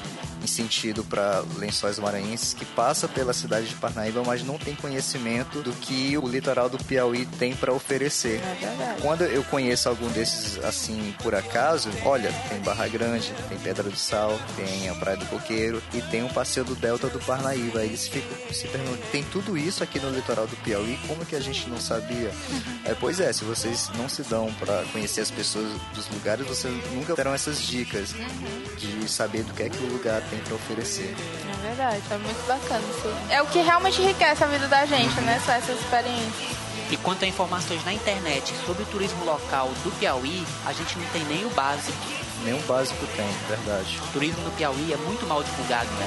em 0.42 0.46
sentido 0.46 1.04
para 1.04 1.42
Lençóis 1.56 1.98
Maranhenses, 1.98 2.54
que 2.54 2.64
passa 2.64 3.08
pela 3.08 3.32
cidade 3.32 3.68
de 3.68 3.74
Parnaíba, 3.74 4.22
mas 4.24 4.42
não 4.42 4.58
tem 4.58 4.74
conhecimento 4.74 5.62
do 5.62 5.72
que 5.72 6.16
o 6.18 6.28
litoral 6.28 6.68
do 6.68 6.78
Piauí 6.78 7.26
tem 7.38 7.54
para 7.54 7.72
oferecer. 7.72 8.40
É 8.40 8.96
Quando 9.00 9.22
eu 9.22 9.42
conheço 9.44 9.88
algum 9.88 10.08
desses 10.08 10.62
assim 10.64 11.14
por 11.22 11.34
acaso, 11.34 11.88
olha, 12.04 12.32
tem 12.48 12.60
Barra 12.60 12.88
Grande, 12.88 13.32
tem 13.48 13.58
Pedra 13.58 13.84
do 13.84 13.96
Sal, 13.96 14.38
tem 14.56 14.88
a 14.88 14.94
Praia 14.94 15.16
do 15.16 15.26
Coqueiro 15.26 15.82
e 15.94 16.00
tem 16.02 16.24
o 16.24 16.28
passeio 16.28 16.64
do 16.64 16.74
Delta 16.74 17.08
do 17.08 17.18
Parnaíba. 17.20 17.84
Eles 17.84 18.08
ficam 18.08 18.30
se 18.52 18.68
perguntando, 18.68 19.02
tem 19.10 19.22
tudo 19.24 19.56
isso 19.56 19.82
aqui 19.82 19.98
no 19.98 20.10
litoral 20.10 20.46
do 20.46 20.56
Piauí, 20.56 20.98
como 21.06 21.24
que 21.24 21.36
a 21.36 21.40
gente 21.40 21.68
não 21.68 21.80
sabia? 21.80 22.30
Uhum. 22.50 22.80
É, 22.84 22.94
pois 22.94 23.20
é, 23.20 23.32
se 23.32 23.44
vocês 23.44 23.90
não 23.96 24.08
se 24.08 24.22
dão 24.22 24.52
para 24.54 24.82
conhecer 24.92 25.20
as 25.20 25.30
pessoas 25.30 25.68
dos 25.94 26.08
lugares, 26.08 26.46
vocês 26.46 26.74
nunca 26.92 27.14
terão 27.14 27.34
essas 27.34 27.62
dicas 27.62 28.12
uhum. 28.12 28.76
de 28.76 29.08
saber 29.08 29.42
do 29.42 29.52
que 29.52 29.62
é 29.62 29.68
que 29.68 29.82
o 29.82 29.86
lugar 29.86 30.20
tem 30.30 30.38
para 30.40 30.54
oferecer. 30.54 31.14
É 31.52 31.66
verdade, 31.66 32.02
é 32.10 32.18
muito 32.18 32.46
bacana 32.46 32.82
isso. 32.90 33.14
É 33.30 33.42
o 33.42 33.46
que 33.46 33.60
realmente 33.60 34.00
enriquece 34.02 34.44
a 34.44 34.46
vida 34.46 34.68
da 34.68 34.84
gente, 34.86 35.20
né? 35.20 35.40
Só 35.44 35.52
essas 35.52 35.78
experiências. 35.80 36.56
E 36.90 36.96
quanto 36.96 37.24
a 37.24 37.28
informações 37.28 37.84
na 37.84 37.92
internet 37.92 38.54
sobre 38.64 38.84
o 38.84 38.86
turismo 38.86 39.24
local 39.24 39.68
do 39.82 39.90
Piauí, 39.98 40.46
a 40.64 40.72
gente 40.72 40.96
não 40.98 41.06
tem 41.06 41.24
nem 41.24 41.44
o 41.44 41.50
básico. 41.50 41.98
Nem 42.44 42.54
o 42.54 42.62
básico 42.62 43.04
tem, 43.16 43.26
verdade. 43.48 43.98
O 44.08 44.12
turismo 44.12 44.42
no 44.42 44.50
Piauí 44.52 44.92
é 44.92 44.96
muito 44.96 45.26
mal 45.26 45.42
divulgado, 45.42 45.90
né? 45.90 46.06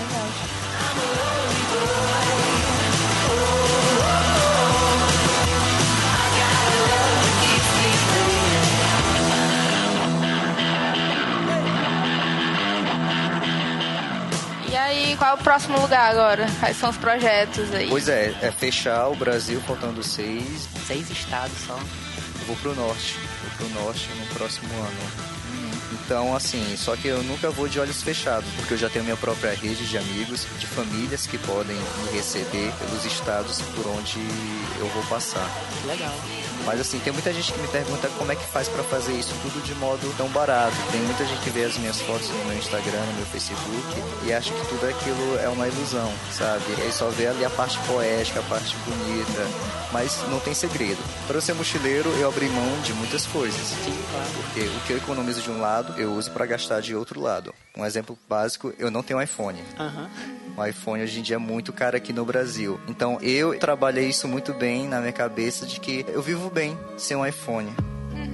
Verdade. 0.93 2.48
E 14.91 15.15
qual 15.17 15.31
é 15.31 15.33
o 15.33 15.37
próximo 15.37 15.79
lugar 15.79 16.11
agora? 16.11 16.47
Quais 16.59 16.77
são 16.77 16.89
os 16.89 16.97
projetos 16.97 17.73
aí? 17.73 17.87
Pois 17.89 18.07
é, 18.07 18.35
é 18.41 18.51
fechar 18.51 19.07
o 19.07 19.15
Brasil 19.15 19.61
faltando 19.61 20.03
seis. 20.03 20.67
Seis 20.85 21.09
estados 21.09 21.57
só. 21.65 21.73
Eu 21.73 22.45
vou 22.47 22.55
pro 22.57 22.75
norte. 22.75 23.17
Vou 23.41 23.69
pro 23.69 23.83
norte 23.83 24.09
no 24.19 24.25
próximo 24.35 24.69
ano. 24.73 25.39
Então, 26.09 26.35
assim, 26.35 26.75
só 26.75 26.95
que 26.95 27.07
eu 27.07 27.21
nunca 27.23 27.51
vou 27.51 27.67
de 27.67 27.79
olhos 27.79 28.01
fechados, 28.01 28.49
porque 28.55 28.73
eu 28.73 28.77
já 28.79 28.89
tenho 28.89 29.05
minha 29.05 29.17
própria 29.17 29.53
rede 29.53 29.85
de 29.85 29.95
amigos, 29.95 30.47
de 30.57 30.65
famílias 30.65 31.27
que 31.27 31.37
podem 31.37 31.75
me 31.75 32.11
receber 32.11 32.71
pelos 32.79 33.05
estados 33.05 33.61
por 33.75 33.85
onde 33.87 34.19
eu 34.79 34.87
vou 34.87 35.03
passar. 35.03 35.47
Legal. 35.85 36.13
Mas 36.65 36.79
assim, 36.79 36.99
tem 36.99 37.11
muita 37.13 37.33
gente 37.33 37.51
que 37.51 37.59
me 37.59 37.67
pergunta 37.67 38.09
como 38.17 38.31
é 38.31 38.35
que 38.35 38.45
faz 38.45 38.67
pra 38.67 38.83
fazer 38.83 39.13
isso 39.13 39.33
tudo 39.41 39.63
de 39.63 39.73
modo 39.75 40.13
tão 40.17 40.27
barato. 40.29 40.75
Tem 40.91 41.01
muita 41.01 41.25
gente 41.25 41.41
que 41.41 41.49
vê 41.49 41.63
as 41.63 41.77
minhas 41.77 41.99
fotos 42.01 42.29
no 42.29 42.45
meu 42.45 42.57
Instagram, 42.57 42.99
no 42.99 43.13
meu 43.13 43.25
Facebook 43.25 44.03
e 44.25 44.33
acha 44.33 44.53
que 44.53 44.67
tudo 44.67 44.87
aquilo 44.87 45.39
é 45.39 45.49
uma 45.49 45.67
ilusão, 45.67 46.11
sabe? 46.31 46.63
E 46.77 46.81
aí 46.81 46.91
só 46.91 47.09
vê 47.09 47.27
ali 47.27 47.43
a 47.45 47.49
parte 47.49 47.77
poética, 47.87 48.39
a 48.39 48.43
parte 48.43 48.75
bonita, 48.85 49.47
mas 49.91 50.19
não 50.29 50.39
tem 50.39 50.53
segredo. 50.53 50.99
Para 51.27 51.37
eu 51.37 51.41
ser 51.41 51.53
mochileiro, 51.53 52.09
eu 52.17 52.27
abri 52.27 52.47
mão 52.49 52.81
de 52.81 52.93
muitas 52.93 53.25
coisas. 53.25 53.59
Sim, 53.59 53.97
claro. 54.11 54.29
Porque 54.35 54.61
o 54.61 54.79
que 54.81 54.93
eu 54.93 54.97
economizo 54.97 55.41
de 55.41 55.49
um 55.49 55.59
lado, 55.59 55.99
eu 55.99 56.13
uso 56.13 56.31
para 56.31 56.45
gastar 56.45 56.81
de 56.81 56.95
outro 56.95 57.19
lado. 57.19 57.53
Um 57.75 57.85
exemplo 57.85 58.17
básico, 58.27 58.73
eu 58.77 58.91
não 58.91 59.01
tenho 59.01 59.21
iPhone. 59.21 59.63
Aham. 59.79 60.09
O 60.59 60.65
iPhone 60.65 61.01
hoje 61.01 61.19
em 61.19 61.23
dia 61.23 61.37
é 61.37 61.39
muito 61.39 61.71
caro 61.71 61.95
aqui 61.95 62.11
no 62.11 62.25
Brasil. 62.25 62.77
Então 62.85 63.17
eu 63.21 63.57
trabalhei 63.57 64.09
isso 64.09 64.27
muito 64.27 64.53
bem 64.53 64.89
na 64.89 64.99
minha 64.99 65.13
cabeça 65.13 65.65
de 65.65 65.79
que 65.79 66.05
eu 66.09 66.21
vivo 66.21 66.49
bem 66.49 66.77
sem 66.97 67.15
um 67.15 67.25
iPhone. 67.25 67.73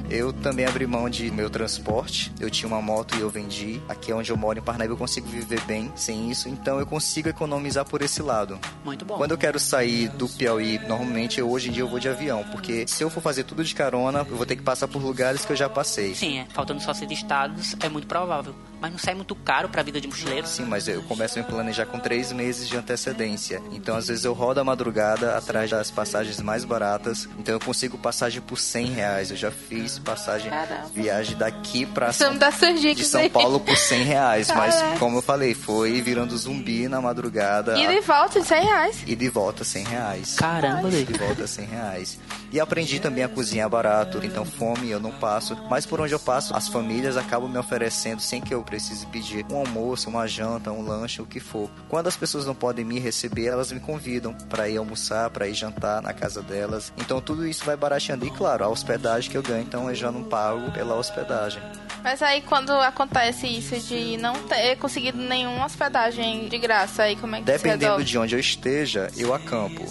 Eu 0.09 0.31
também 0.31 0.65
abri 0.65 0.85
mão 0.85 1.09
de 1.09 1.31
meu 1.31 1.49
transporte. 1.49 2.31
Eu 2.39 2.49
tinha 2.49 2.67
uma 2.67 2.81
moto 2.81 3.15
e 3.17 3.21
eu 3.21 3.29
vendi. 3.29 3.81
Aqui 3.89 4.13
onde 4.13 4.31
eu 4.31 4.37
moro, 4.37 4.59
em 4.59 4.61
Parnaíba, 4.61 4.93
eu 4.93 4.97
consigo 4.97 5.27
viver 5.27 5.61
bem 5.61 5.91
sem 5.95 6.29
isso. 6.29 6.47
Então 6.47 6.79
eu 6.79 6.85
consigo 6.85 7.27
economizar 7.27 7.85
por 7.85 8.01
esse 8.01 8.21
lado. 8.21 8.59
Muito 8.83 9.03
bom. 9.03 9.17
Quando 9.17 9.31
eu 9.31 9.37
quero 9.37 9.59
sair 9.59 10.09
do 10.09 10.27
Piauí, 10.29 10.79
normalmente 10.87 11.39
eu, 11.39 11.49
hoje 11.49 11.69
em 11.69 11.71
dia 11.71 11.83
eu 11.83 11.87
vou 11.87 11.99
de 11.99 12.07
avião. 12.07 12.43
Porque 12.51 12.85
se 12.87 13.03
eu 13.03 13.09
for 13.09 13.21
fazer 13.21 13.43
tudo 13.43 13.63
de 13.63 13.73
carona, 13.73 14.19
eu 14.19 14.37
vou 14.37 14.45
ter 14.45 14.55
que 14.55 14.63
passar 14.63 14.87
por 14.87 15.01
lugares 15.01 15.43
que 15.43 15.51
eu 15.51 15.55
já 15.55 15.69
passei. 15.69 16.13
Sim, 16.13 16.39
é. 16.39 16.47
faltando 16.53 16.81
só 16.81 16.93
seis 16.93 17.11
estados, 17.11 17.75
é 17.81 17.89
muito 17.89 18.07
provável. 18.07 18.53
Mas 18.79 18.91
não 18.91 18.99
sai 18.99 19.15
muito 19.15 19.33
caro 19.35 19.69
pra 19.69 19.81
vida 19.81 19.99
de 19.99 20.07
mochileiro. 20.07 20.45
Sim, 20.45 20.65
mas 20.65 20.87
eu 20.87 21.01
começo 21.03 21.39
a 21.39 21.41
me 21.41 21.47
planejar 21.47 21.85
com 21.85 21.97
três 21.97 22.31
meses 22.31 22.67
de 22.67 22.77
antecedência. 22.77 23.61
Então, 23.71 23.95
às 23.95 24.07
vezes, 24.07 24.25
eu 24.25 24.33
rodo 24.33 24.59
a 24.59 24.63
madrugada 24.63 25.35
atrás 25.35 25.71
das 25.71 25.89
passagens 25.89 26.39
mais 26.41 26.65
baratas. 26.65 27.27
Então, 27.39 27.55
eu 27.55 27.59
consigo 27.59 27.97
passagem 27.97 28.41
por 28.41 28.57
100 28.57 28.85
reais. 28.87 29.31
Eu 29.31 29.37
já 29.37 29.49
fiz 29.67 29.99
passagem, 29.99 30.49
Caramba. 30.49 30.89
viagem 30.93 31.37
daqui 31.37 31.85
pra 31.85 32.11
não 32.19 32.37
dá 32.37 32.51
suas 32.51 32.79
de 32.81 33.03
São. 33.03 33.29
Paulo 33.29 33.59
por 33.59 33.75
100 33.75 34.03
reais. 34.03 34.47
Mas, 34.55 34.75
como 34.99 35.17
eu 35.17 35.21
falei, 35.21 35.53
foi 35.53 36.01
virando 36.01 36.37
zumbi 36.37 36.87
na 36.87 37.01
madrugada. 37.01 37.77
E 37.79 37.87
de 37.87 37.99
volta 38.01 38.39
de 38.41 38.47
100 38.47 38.63
reais. 38.65 39.03
E 39.05 39.15
de 39.15 39.29
volta 39.29 39.63
100 39.63 39.83
reais. 39.85 40.35
Caramba, 40.35 40.89
De 40.89 41.03
doido. 41.05 41.19
volta 41.19 41.47
100 41.47 41.65
reais. 41.65 42.19
E 42.55 42.59
aprendi 42.61 43.01
também 43.01 43.21
a 43.21 43.27
cozinhar 43.27 43.69
barato, 43.69 44.21
então 44.23 44.45
fome 44.45 44.89
eu 44.89 44.97
não 44.97 45.11
passo. 45.11 45.57
Mas 45.69 45.85
por 45.85 45.99
onde 45.99 46.13
eu 46.13 46.19
passo, 46.19 46.55
as 46.55 46.69
famílias 46.69 47.17
acabam 47.17 47.49
me 47.51 47.57
oferecendo 47.57 48.21
sem 48.21 48.39
que 48.39 48.53
eu 48.53 48.63
precise 48.63 49.05
pedir 49.07 49.45
um 49.51 49.57
almoço, 49.57 50.09
uma 50.09 50.25
janta, 50.25 50.71
um 50.71 50.81
lanche, 50.81 51.21
o 51.21 51.25
que 51.25 51.41
for. 51.41 51.69
Quando 51.89 52.07
as 52.07 52.15
pessoas 52.15 52.45
não 52.45 52.55
podem 52.55 52.85
me 52.85 52.97
receber, 52.97 53.47
elas 53.47 53.73
me 53.73 53.81
convidam 53.81 54.33
para 54.47 54.69
ir 54.69 54.77
almoçar, 54.77 55.29
para 55.31 55.49
ir 55.49 55.53
jantar 55.53 56.01
na 56.01 56.13
casa 56.13 56.41
delas. 56.41 56.93
Então 56.97 57.19
tudo 57.19 57.45
isso 57.45 57.65
vai 57.65 57.75
barateando. 57.75 58.25
E 58.25 58.31
claro, 58.31 58.63
a 58.63 58.69
hospedagem 58.69 59.29
que 59.29 59.37
eu 59.37 59.43
ganho, 59.43 59.63
então 59.63 59.89
eu 59.89 59.95
já 59.95 60.09
não 60.09 60.23
pago 60.23 60.71
pela 60.71 60.95
hospedagem. 60.95 61.61
Mas 62.01 62.21
aí 62.21 62.39
quando 62.41 62.69
acontece 62.71 63.47
isso 63.47 63.75
de 63.79 64.15
não 64.15 64.33
ter 64.43 64.77
conseguido 64.77 65.17
nenhuma 65.17 65.65
hospedagem 65.65 66.47
de 66.47 66.57
graça, 66.57 67.03
aí 67.03 67.15
como 67.17 67.35
é 67.35 67.39
que 67.39 67.45
Dependendo 67.45 68.01
de 68.03 68.17
onde 68.17 68.33
eu 68.35 68.39
esteja, 68.39 69.09
eu 69.17 69.33
acampo. 69.33 69.81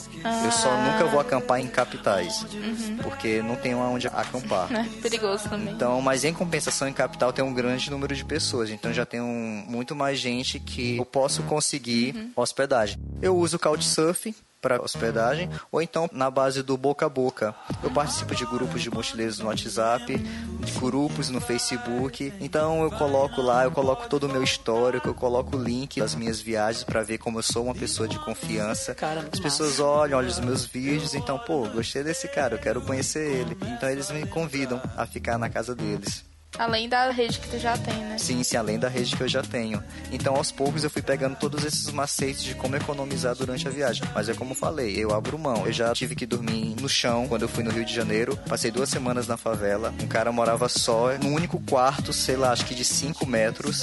Eu 0.45 0.53
só 0.53 0.71
Ah. 0.71 0.93
nunca 0.93 1.05
vou 1.07 1.21
acampar 1.21 1.61
em 1.61 1.67
capitais, 1.67 2.47
Uhum. 2.57 2.97
porque 3.03 3.43
não 3.43 3.57
tenho 3.57 3.81
aonde 3.81 4.07
acampar. 4.09 4.69
É 4.73 4.85
perigoso 5.03 5.49
também. 5.49 5.75
Então, 5.75 6.01
mas 6.01 6.25
em 6.25 6.33
compensação, 6.33 6.87
em 6.89 6.93
capital 6.93 7.33
tem 7.33 7.45
um 7.45 7.53
grande 7.53 7.91
número 7.91 8.15
de 8.15 8.25
pessoas. 8.25 8.71
Então 8.71 8.93
já 8.93 9.05
tem 9.07 9.21
um, 9.21 9.65
muito 9.67 9.95
mais 9.95 10.19
gente 10.19 10.59
que 10.59 10.97
eu 10.97 11.05
posso 11.05 11.43
conseguir 11.45 12.15
Uhum. 12.17 12.31
hospedagem. 12.37 12.99
Eu 13.23 13.37
uso 13.37 13.59
Couchsurfing 13.59 14.35
para 14.65 14.81
hospedagem 14.81 15.51
ou 15.71 15.83
então 15.83 16.09
na 16.11 16.31
base 16.31 16.63
do 16.63 16.75
boca 16.79 17.05
a 17.05 17.09
boca. 17.11 17.55
Eu 17.83 17.91
participo 17.91 18.35
de 18.35 18.47
grupos 18.47 18.81
de 18.81 18.91
mochileiros 18.91 19.39
no 19.39 19.49
WhatsApp, 19.49 20.17
de 20.17 20.73
grupos 20.81 21.29
no 21.29 21.39
Facebook. 21.39 22.33
Então 22.41 22.83
eu 22.83 22.91
coloco 22.91 23.43
lá, 23.43 23.65
eu 23.65 23.71
coloco 23.71 24.09
todo 24.09 24.25
o 24.25 24.29
meu 24.29 24.43
histórico, 24.43 25.07
eu 25.07 25.15
coloco 25.15 25.55
o 25.55 25.63
link 25.63 26.01
das 26.01 26.15
minhas 26.15 26.41
viagens 26.41 26.83
para 26.83 27.03
ver 27.03 27.19
como 27.19 27.41
eu 27.41 27.43
sou 27.43 27.65
uma 27.65 27.75
pessoa 27.75 28.09
de 28.09 28.19
confiança. 28.19 28.97
As 29.31 29.39
pessoas 29.39 29.79
olham, 29.81 30.17
olham 30.17 30.31
os 30.31 30.41
meus 30.41 30.65
vídeos, 30.65 31.15
então, 31.15 31.39
pô, 31.39 31.69
gostei 31.69 32.03
desse 32.03 32.27
cara, 32.29 32.55
eu 32.55 32.59
quero 32.59 32.81
conhecer 32.81 33.31
ele. 33.31 33.59
Então 33.77 33.91
eles 33.91 34.11
me 34.11 34.27
convidam 34.27 34.81
a 34.97 35.05
ficar 35.05 35.37
na 35.37 35.51
casa 35.51 35.75
deles. 35.75 36.25
Além 36.59 36.89
da 36.89 37.11
rede 37.11 37.39
que 37.41 37.49
tu 37.49 37.59
já 37.59 37.77
tem, 37.77 37.95
né? 37.97 38.17
Sim, 38.19 38.43
sim, 38.43 38.57
além 38.57 38.79
da 38.79 38.89
rede 38.89 39.17
que 39.17 39.23
eu 39.23 39.29
já 39.29 39.43
tenho. 39.43 39.83
Então, 40.13 40.37
aos 40.37 40.53
poucos, 40.53 40.85
eu 40.85 40.91
fui 40.91 41.03
pegando 41.03 41.37
todos 41.37 41.65
esses 41.65 41.91
macetes 41.91 42.43
de 42.43 42.55
como 42.55 42.77
economizar 42.77 43.35
durante 43.35 43.67
a 43.67 43.71
viagem. 43.71 44.03
Mas 44.15 44.29
é 44.29 44.35
como 44.35 44.53
eu 44.53 44.57
falei, 44.57 44.97
eu 44.97 45.13
abro 45.15 45.39
mão. 45.39 45.67
Eu 45.67 45.73
já 45.73 45.93
tive 45.93 46.15
que 46.15 46.27
dormir 46.27 46.77
no 46.81 46.89
chão 46.89 47.27
quando 47.29 47.43
eu 47.43 47.49
fui 47.49 47.65
no 47.65 47.71
Rio 47.71 47.85
de 47.85 47.95
Janeiro. 47.95 48.37
Passei 48.49 48.71
duas 48.71 48.89
semanas 48.89 49.27
na 49.27 49.37
favela. 49.37 49.93
Um 50.03 50.07
cara 50.07 50.31
morava 50.31 50.69
só 50.69 51.13
num 51.19 51.35
único 51.35 51.61
quarto, 51.63 52.13
sei 52.13 52.37
lá, 52.37 52.53
acho 52.53 52.65
que 52.67 52.75
de 52.75 52.85
5 52.85 53.27
metros. 53.27 53.83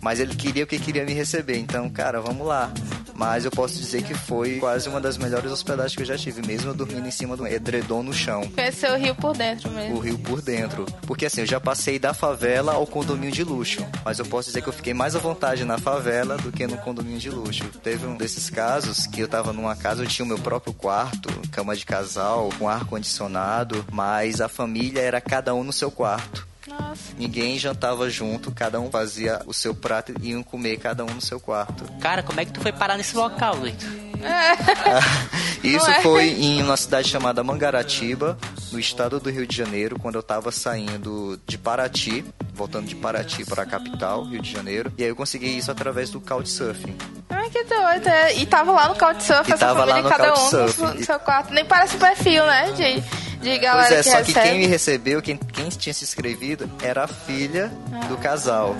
Mas 0.00 0.20
ele 0.20 0.34
queria 0.34 0.64
o 0.64 0.66
que 0.66 0.78
queria 0.78 1.04
me 1.04 1.12
receber. 1.14 1.58
Então, 1.58 1.88
cara, 1.88 2.20
vamos 2.20 2.46
lá. 2.46 2.70
Mas 3.14 3.46
eu 3.46 3.50
posso 3.50 3.74
dizer 3.78 4.02
que 4.02 4.12
foi 4.12 4.58
quase 4.58 4.88
uma 4.90 5.00
das 5.00 5.16
melhores 5.16 5.50
hospedagens 5.50 5.96
que 5.96 6.02
eu 6.02 6.06
já 6.06 6.18
tive, 6.18 6.46
mesmo 6.46 6.70
eu 6.70 6.74
dormindo 6.74 7.08
em 7.08 7.10
cima 7.10 7.34
do 7.34 7.46
edredom 7.46 8.02
no 8.02 8.12
chão 8.12 8.46
Conhecer 8.54 8.90
o 8.92 8.96
Rio 8.98 9.14
por 9.14 9.34
dentro 9.34 9.70
mesmo. 9.70 9.96
o 9.96 9.98
Rio 10.00 10.18
por 10.18 10.42
dentro. 10.42 10.84
Porque 11.06 11.24
assim, 11.24 11.40
eu 11.40 11.46
já 11.46 11.58
passei 11.58 11.85
da 11.98 12.12
favela 12.12 12.74
ao 12.74 12.86
condomínio 12.86 13.30
de 13.30 13.44
luxo. 13.44 13.86
Mas 14.04 14.18
eu 14.18 14.26
posso 14.26 14.48
dizer 14.48 14.60
que 14.60 14.68
eu 14.68 14.72
fiquei 14.72 14.92
mais 14.92 15.14
à 15.14 15.20
vontade 15.20 15.64
na 15.64 15.78
favela 15.78 16.36
do 16.36 16.50
que 16.50 16.66
no 16.66 16.76
condomínio 16.78 17.20
de 17.20 17.30
luxo. 17.30 17.64
Teve 17.82 18.06
um 18.06 18.16
desses 18.16 18.50
casos 18.50 19.06
que 19.06 19.20
eu 19.20 19.28
tava 19.28 19.52
numa 19.52 19.76
casa, 19.76 20.02
eu 20.02 20.08
tinha 20.08 20.24
o 20.24 20.28
meu 20.28 20.38
próprio 20.38 20.74
quarto, 20.74 21.28
cama 21.52 21.76
de 21.76 21.86
casal, 21.86 22.50
com 22.58 22.68
ar-condicionado, 22.68 23.84
mas 23.92 24.40
a 24.40 24.48
família 24.48 25.00
era 25.00 25.20
cada 25.20 25.54
um 25.54 25.62
no 25.62 25.72
seu 25.72 25.90
quarto. 25.90 26.46
Nossa. 26.66 27.14
Ninguém 27.16 27.58
jantava 27.58 28.10
junto, 28.10 28.50
cada 28.50 28.80
um 28.80 28.90
fazia 28.90 29.40
o 29.46 29.54
seu 29.54 29.74
prato 29.74 30.12
e 30.20 30.30
iam 30.30 30.42
comer 30.42 30.78
cada 30.78 31.04
um 31.04 31.14
no 31.14 31.20
seu 31.20 31.38
quarto. 31.38 31.84
Cara, 32.00 32.24
como 32.24 32.40
é 32.40 32.44
que 32.44 32.52
tu 32.52 32.60
foi 32.60 32.72
parar 32.72 32.96
nesse 32.96 33.16
local, 33.16 33.56
doido? 33.56 33.84
Isso 35.66 35.90
é? 35.90 36.00
foi 36.00 36.28
em 36.28 36.62
uma 36.62 36.76
cidade 36.76 37.08
chamada 37.08 37.42
Mangaratiba, 37.42 38.38
no 38.72 38.78
estado 38.78 39.18
do 39.18 39.30
Rio 39.30 39.46
de 39.46 39.56
Janeiro, 39.56 39.98
quando 39.98 40.16
eu 40.16 40.22
tava 40.22 40.50
saindo 40.52 41.40
de 41.46 41.58
Paraty, 41.58 42.24
voltando 42.54 42.86
de 42.86 42.94
Paraty 42.94 43.44
para 43.44 43.62
a 43.62 43.66
capital, 43.66 44.24
Rio 44.24 44.40
de 44.40 44.52
Janeiro. 44.52 44.92
E 44.96 45.02
aí 45.02 45.08
eu 45.08 45.16
consegui 45.16 45.56
isso 45.56 45.70
através 45.70 46.10
do 46.10 46.20
Couchsurfing. 46.20 46.96
Ai, 47.30 47.50
que 47.50 47.64
doido. 47.64 48.08
é. 48.08 48.34
E 48.34 48.46
tava 48.46 48.72
lá 48.72 48.88
no 48.88 48.96
Couchsurf, 48.96 49.50
E 49.50 49.52
essa 49.52 49.74
família, 49.74 50.02
cada 50.02 50.34
um 50.34 50.50
no, 50.50 50.94
no 50.94 51.04
seu 51.04 51.18
quarto. 51.20 51.52
Nem 51.52 51.64
parece 51.64 51.96
o 51.96 51.98
perfil, 51.98 52.46
né? 52.46 52.72
De, 52.72 53.25
de 53.40 53.58
galera 53.58 53.88
pois 53.88 54.00
é, 54.00 54.02
que 54.02 54.10
só 54.10 54.22
que 54.22 54.32
recebe. 54.32 54.48
quem 54.50 54.58
me 54.58 54.66
recebeu, 54.66 55.22
quem, 55.22 55.36
quem 55.36 55.68
tinha 55.68 55.92
se 55.94 56.04
inscrevido, 56.04 56.70
era 56.82 57.04
a 57.04 57.08
filha 57.08 57.70
do 58.08 58.16
casal. 58.18 58.74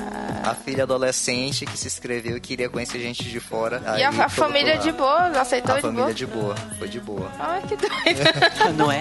A 0.44 0.54
filha 0.54 0.84
adolescente 0.84 1.66
que 1.66 1.76
se 1.78 1.86
inscreveu 1.88 2.36
e 2.36 2.40
queria 2.40 2.68
conhecer 2.68 3.00
gente 3.00 3.24
de 3.24 3.40
fora. 3.40 3.82
E 3.84 3.88
a, 3.88 3.92
Aí 3.92 4.02
a 4.04 4.28
foi 4.28 4.44
família 4.44 4.74
lá. 4.76 4.80
de 4.80 4.92
boa, 4.92 5.26
aceitou 5.40 5.72
A 5.72 5.76
de 5.76 5.82
família 5.82 6.04
boa. 6.04 6.14
de 6.14 6.26
boa, 6.26 6.54
foi 6.78 6.88
de 6.88 7.00
boa. 7.00 7.30
Ai, 7.38 7.62
que 7.62 7.76
doido. 7.76 7.92
Não 8.76 8.90
é? 8.92 9.00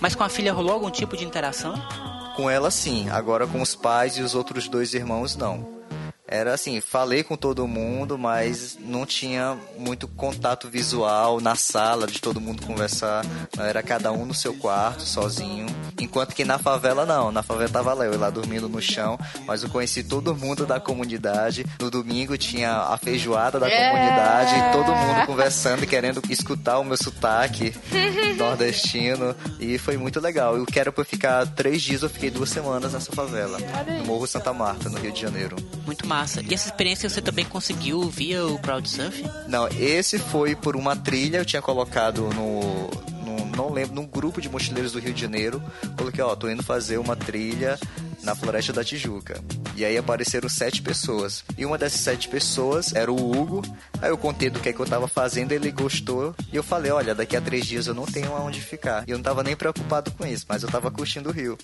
Mas 0.00 0.14
com 0.14 0.24
a 0.24 0.28
filha 0.28 0.52
rolou 0.52 0.72
algum 0.72 0.90
tipo 0.90 1.16
de 1.16 1.24
interação? 1.24 1.74
Com 2.36 2.48
ela 2.50 2.70
sim, 2.70 3.08
agora 3.10 3.46
com 3.46 3.60
os 3.62 3.74
pais 3.74 4.16
e 4.16 4.22
os 4.22 4.34
outros 4.34 4.68
dois 4.68 4.94
irmãos 4.94 5.36
não. 5.36 5.79
Era 6.32 6.54
assim, 6.54 6.80
falei 6.80 7.24
com 7.24 7.36
todo 7.36 7.66
mundo, 7.66 8.16
mas 8.16 8.78
não 8.80 9.04
tinha 9.04 9.58
muito 9.76 10.06
contato 10.06 10.68
visual 10.68 11.40
na 11.40 11.56
sala 11.56 12.06
de 12.06 12.20
todo 12.20 12.40
mundo 12.40 12.64
conversar. 12.64 13.24
Não, 13.56 13.64
era 13.64 13.82
cada 13.82 14.12
um 14.12 14.24
no 14.24 14.32
seu 14.32 14.54
quarto, 14.54 15.02
sozinho. 15.02 15.66
Enquanto 16.00 16.32
que 16.32 16.44
na 16.44 16.56
favela 16.56 17.04
não, 17.04 17.32
na 17.32 17.42
favela 17.42 17.68
tava 17.68 17.92
Léo, 17.94 18.16
lá 18.16 18.30
dormindo 18.30 18.68
no 18.68 18.80
chão, 18.80 19.18
mas 19.44 19.64
eu 19.64 19.68
conheci 19.68 20.04
todo 20.04 20.34
mundo 20.36 20.64
da 20.64 20.78
comunidade. 20.78 21.66
No 21.80 21.90
domingo 21.90 22.38
tinha 22.38 22.74
a 22.76 22.96
feijoada 22.96 23.58
da 23.58 23.68
É. 23.68 23.90
comunidade, 23.90 24.54
e 24.54 24.72
todo 24.72 24.94
mundo 24.94 25.26
conversando 25.26 25.82
e 25.82 25.86
querendo 25.86 26.22
escutar 26.30 26.78
o 26.78 26.84
meu 26.84 26.96
sotaque 26.96 27.74
nordestino. 28.38 29.34
E 29.58 29.78
foi 29.78 29.96
muito 29.96 30.20
legal. 30.20 30.56
Eu 30.56 30.64
quero 30.64 30.92
pra 30.92 31.04
ficar 31.04 31.44
três 31.48 31.82
dias, 31.82 32.02
eu 32.02 32.08
fiquei 32.08 32.30
duas 32.30 32.50
semanas 32.50 32.92
nessa 32.92 33.10
favela. 33.10 33.58
No 33.98 34.04
Morro 34.06 34.26
Santa 34.28 34.52
Marta, 34.52 34.88
no 34.88 34.96
Rio 34.98 35.10
de 35.12 35.20
Janeiro. 35.20 35.56
Muito 35.84 36.06
massa. 36.06 36.19
E 36.48 36.54
essa 36.54 36.68
experiência 36.68 37.08
você 37.08 37.20
também 37.22 37.44
conseguiu 37.44 38.02
via 38.10 38.44
o 38.46 38.58
Crowdsurf? 38.58 39.24
Não, 39.48 39.66
esse 39.68 40.18
foi 40.18 40.54
por 40.54 40.76
uma 40.76 40.94
trilha, 40.96 41.38
eu 41.38 41.44
tinha 41.44 41.62
colocado 41.62 42.28
no. 42.34 42.60
no- 43.24 43.46
não 43.56 43.72
lembro, 43.72 43.94
num 43.94 44.06
grupo 44.06 44.40
de 44.40 44.48
mochileiros 44.48 44.92
do 44.92 44.98
Rio 45.00 45.12
de 45.12 45.20
Janeiro. 45.20 45.62
Coloquei, 45.96 46.22
ó, 46.22 46.34
tô 46.36 46.48
indo 46.48 46.62
fazer 46.62 46.98
uma 46.98 47.14
trilha 47.16 47.78
na 48.22 48.34
Floresta 48.34 48.72
da 48.72 48.82
Tijuca. 48.84 49.42
E 49.80 49.84
aí 49.86 49.96
apareceram 49.96 50.46
sete 50.46 50.82
pessoas. 50.82 51.42
E 51.56 51.64
uma 51.64 51.78
dessas 51.78 52.02
sete 52.02 52.28
pessoas 52.28 52.94
era 52.94 53.10
o 53.10 53.16
Hugo. 53.16 53.62
Aí 54.02 54.10
eu 54.10 54.18
contei 54.18 54.50
do 54.50 54.60
que, 54.60 54.68
é 54.68 54.74
que 54.74 54.78
eu 54.78 54.84
tava 54.84 55.08
fazendo, 55.08 55.52
ele 55.52 55.70
gostou. 55.70 56.34
E 56.52 56.56
eu 56.56 56.62
falei, 56.62 56.92
olha, 56.92 57.14
daqui 57.14 57.34
a 57.34 57.40
três 57.40 57.64
dias 57.64 57.86
eu 57.86 57.94
não 57.94 58.04
tenho 58.04 58.30
aonde 58.36 58.60
ficar. 58.60 59.08
E 59.08 59.12
eu 59.12 59.16
não 59.16 59.24
tava 59.24 59.42
nem 59.42 59.56
preocupado 59.56 60.10
com 60.10 60.26
isso, 60.26 60.44
mas 60.46 60.62
eu 60.62 60.68
tava 60.68 60.90
curtindo 60.90 61.30
o 61.30 61.32
Rio. 61.32 61.56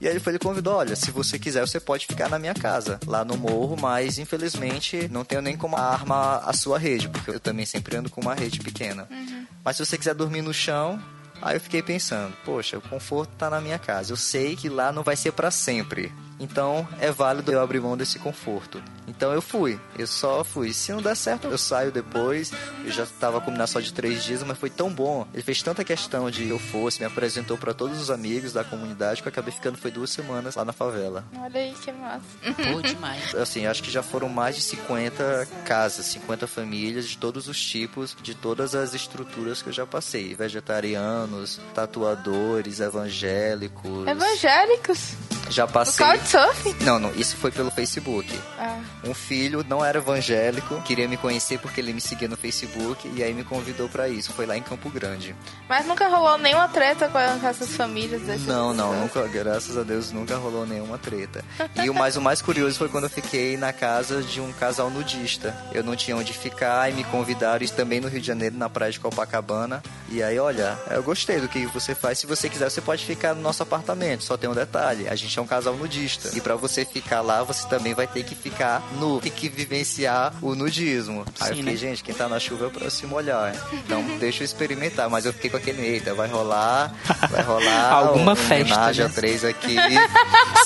E 0.00 0.08
aí 0.08 0.14
ele 0.14 0.18
foi, 0.18 0.32
ele 0.32 0.40
convidou, 0.40 0.74
olha, 0.74 0.96
se 0.96 1.12
você 1.12 1.38
quiser, 1.38 1.60
você 1.60 1.78
pode 1.78 2.08
ficar 2.08 2.28
na 2.28 2.40
minha 2.40 2.54
casa, 2.54 2.98
lá 3.06 3.24
no 3.24 3.36
morro, 3.36 3.76
mas 3.80 4.18
infelizmente 4.18 5.06
não 5.08 5.24
tenho 5.24 5.40
nem 5.40 5.56
como 5.56 5.76
armar 5.76 6.42
a 6.48 6.52
sua 6.52 6.76
rede, 6.76 7.08
porque 7.08 7.30
eu 7.30 7.38
também 7.38 7.66
sempre 7.66 7.96
ando 7.96 8.10
com 8.10 8.20
uma 8.20 8.34
rede 8.34 8.58
pequena. 8.58 9.08
Mas 9.62 9.76
se 9.76 9.86
você 9.86 9.96
quiser 9.96 10.16
dormir 10.16 10.42
no 10.42 10.52
chão, 10.52 11.00
aí 11.40 11.54
eu 11.54 11.60
fiquei 11.60 11.84
pensando, 11.84 12.34
poxa, 12.44 12.78
o 12.78 12.82
conforto 12.82 13.30
tá 13.38 13.48
na 13.48 13.60
minha 13.60 13.78
casa. 13.78 14.12
Eu 14.12 14.16
sei 14.16 14.56
que 14.56 14.68
lá 14.68 14.90
não 14.90 15.04
vai 15.04 15.14
ser 15.14 15.30
pra 15.30 15.52
sempre. 15.52 16.12
Então 16.40 16.88
é 16.98 17.12
válido 17.12 17.52
eu 17.52 17.60
abrir 17.60 17.80
mão 17.80 17.96
desse 17.96 18.18
conforto. 18.18 18.82
Então 19.06 19.32
eu 19.32 19.42
fui, 19.42 19.78
eu 19.98 20.06
só 20.06 20.42
fui. 20.42 20.72
Se 20.72 20.92
não 20.92 21.02
der 21.02 21.16
certo, 21.16 21.46
eu 21.46 21.58
saio 21.58 21.92
depois. 21.92 22.52
Eu 22.84 22.90
já 22.90 23.06
tava 23.18 23.40
combinado 23.40 23.70
só 23.70 23.80
de 23.80 23.92
três 23.92 24.24
dias, 24.24 24.42
mas 24.42 24.58
foi 24.58 24.70
tão 24.70 24.90
bom. 24.90 25.26
Ele 25.34 25.42
fez 25.42 25.62
tanta 25.62 25.84
questão 25.84 26.30
de 26.30 26.44
que 26.44 26.48
eu 26.48 26.58
fosse, 26.58 27.00
me 27.00 27.06
apresentou 27.06 27.58
pra 27.58 27.74
todos 27.74 28.00
os 28.00 28.10
amigos 28.10 28.52
da 28.52 28.64
comunidade 28.64 29.20
que 29.22 29.28
eu 29.28 29.30
acabei 29.30 29.52
ficando 29.52 29.76
foi 29.76 29.90
duas 29.90 30.10
semanas 30.10 30.56
lá 30.56 30.64
na 30.64 30.72
favela. 30.72 31.24
Olha 31.36 31.60
aí 31.60 31.74
que 31.74 31.92
massa. 31.92 32.24
Pô, 32.42 32.80
demais. 32.86 33.34
Assim, 33.34 33.66
acho 33.66 33.82
que 33.82 33.90
já 33.90 34.02
foram 34.02 34.28
mais 34.28 34.56
de 34.56 34.62
50 34.62 35.46
casas, 35.64 36.06
50 36.06 36.46
famílias 36.46 37.08
de 37.08 37.18
todos 37.18 37.46
os 37.48 37.62
tipos, 37.62 38.16
de 38.22 38.34
todas 38.34 38.74
as 38.74 38.94
estruturas 38.94 39.62
que 39.62 39.68
eu 39.68 39.72
já 39.72 39.86
passei. 39.86 40.34
Vegetarianos, 40.34 41.60
tatuadores, 41.74 42.80
evangélicos. 42.80 44.06
Evangélicos. 44.06 45.14
Já 45.50 45.66
No 45.66 45.72
passei. 45.72 46.06
Couchsurfing. 46.06 46.76
Não, 46.82 46.98
não, 46.98 47.12
isso 47.14 47.36
foi 47.36 47.50
pelo 47.50 47.70
Facebook. 47.70 48.38
Ah, 48.58 48.78
Um 49.04 49.12
filho 49.12 49.64
não 49.68 49.84
era 49.84 49.98
evangélico, 49.98 50.80
queria 50.82 51.08
me 51.08 51.16
conhecer 51.16 51.58
porque 51.58 51.80
ele 51.80 51.92
me 51.92 52.00
seguia 52.00 52.28
no 52.28 52.36
Facebook 52.36 53.10
e 53.14 53.22
aí 53.22 53.34
me 53.34 53.44
convidou 53.44 53.88
pra 53.88 54.08
isso. 54.08 54.32
Foi 54.32 54.46
lá 54.46 54.56
em 54.56 54.62
Campo 54.62 54.88
Grande. 54.90 55.34
mas 55.68 55.86
nunca 55.86 56.08
rolou 56.08 56.38
nenhuma 56.38 56.68
treta 56.68 57.08
com 57.08 57.18
essas 57.18 57.70
famílias. 57.76 58.22
dessas 58.22 58.46
Não, 58.46 58.72
não, 58.72 58.94
nunca, 59.00 59.26
graças 59.28 59.76
a 59.76 59.82
Deus 59.82 60.12
nunca 60.12 60.36
rolou 60.36 60.66
nenhuma 60.66 60.98
treta. 60.98 61.44
E 61.82 61.88
o 61.88 61.94
mais, 61.94 62.16
o 62.16 62.20
mais 62.20 62.42
curioso 62.42 62.76
foi 62.78 62.88
quando 62.88 63.04
eu 63.04 63.10
fiquei 63.10 63.56
na 63.56 63.72
casa 63.72 64.22
de 64.22 64.40
um 64.40 64.52
casal 64.52 64.90
nudista. 64.90 65.56
Eu 65.72 65.82
não 65.82 65.96
tinha 65.96 66.16
onde 66.16 66.32
ficar 66.32 66.90
e 66.90 66.94
me 66.94 67.04
convidaram, 67.04 67.64
isso 67.64 67.74
também 67.74 68.00
no 68.00 68.08
Rio 68.08 68.20
de 68.20 68.26
Janeiro, 68.26 68.56
na 68.56 68.68
praia 68.68 68.92
de 68.92 69.00
Copacabana. 69.00 69.82
E 70.10 70.22
aí, 70.22 70.38
olha, 70.38 70.78
eu 70.90 71.02
gostei 71.02 71.40
do 71.40 71.48
que 71.48 71.64
você 71.66 71.94
faz. 71.94 72.18
Se 72.18 72.26
você 72.26 72.48
quiser, 72.50 72.68
você 72.70 72.80
pode 72.80 73.04
ficar 73.06 73.34
no 73.34 73.40
nosso 73.40 73.62
apartamento. 73.62 74.24
Só 74.24 74.36
tem 74.36 74.50
um 74.50 74.54
detalhe: 74.54 75.08
a 75.08 75.14
gente 75.14 75.39
é 75.40 75.42
um 75.42 75.46
casal 75.46 75.74
nudista. 75.74 76.30
E 76.36 76.40
pra 76.40 76.54
você 76.54 76.84
ficar 76.84 77.20
lá, 77.20 77.42
você 77.42 77.66
também 77.66 77.94
vai 77.94 78.06
ter 78.06 78.22
que 78.22 78.34
ficar 78.34 78.82
nu. 78.98 79.20
Tem 79.20 79.32
que 79.32 79.48
vivenciar 79.48 80.34
o 80.40 80.54
nudismo. 80.54 81.24
Aí 81.40 81.50
eu 81.50 81.56
Sim, 81.56 81.62
fiquei, 81.62 81.72
né? 81.72 81.78
gente, 81.78 82.04
quem 82.04 82.14
tá 82.14 82.28
na 82.28 82.38
chuva 82.38 82.66
é 82.66 82.68
pra 82.68 82.90
se 82.90 83.06
molhar. 83.06 83.54
Então 83.72 84.02
deixa 84.18 84.42
eu 84.42 84.44
experimentar. 84.44 85.08
Mas 85.08 85.26
eu 85.26 85.32
fiquei 85.32 85.50
com 85.50 85.56
aquele, 85.56 85.82
eita, 85.82 86.14
vai 86.14 86.28
rolar, 86.28 86.94
vai 87.30 87.42
rolar. 87.42 87.92
Alguma 87.92 88.32
um 88.32 88.36
festa, 88.36 88.74
homenagem 88.74 89.04
né? 89.04 89.10
a 89.10 89.14
três 89.14 89.44
aqui. 89.44 89.76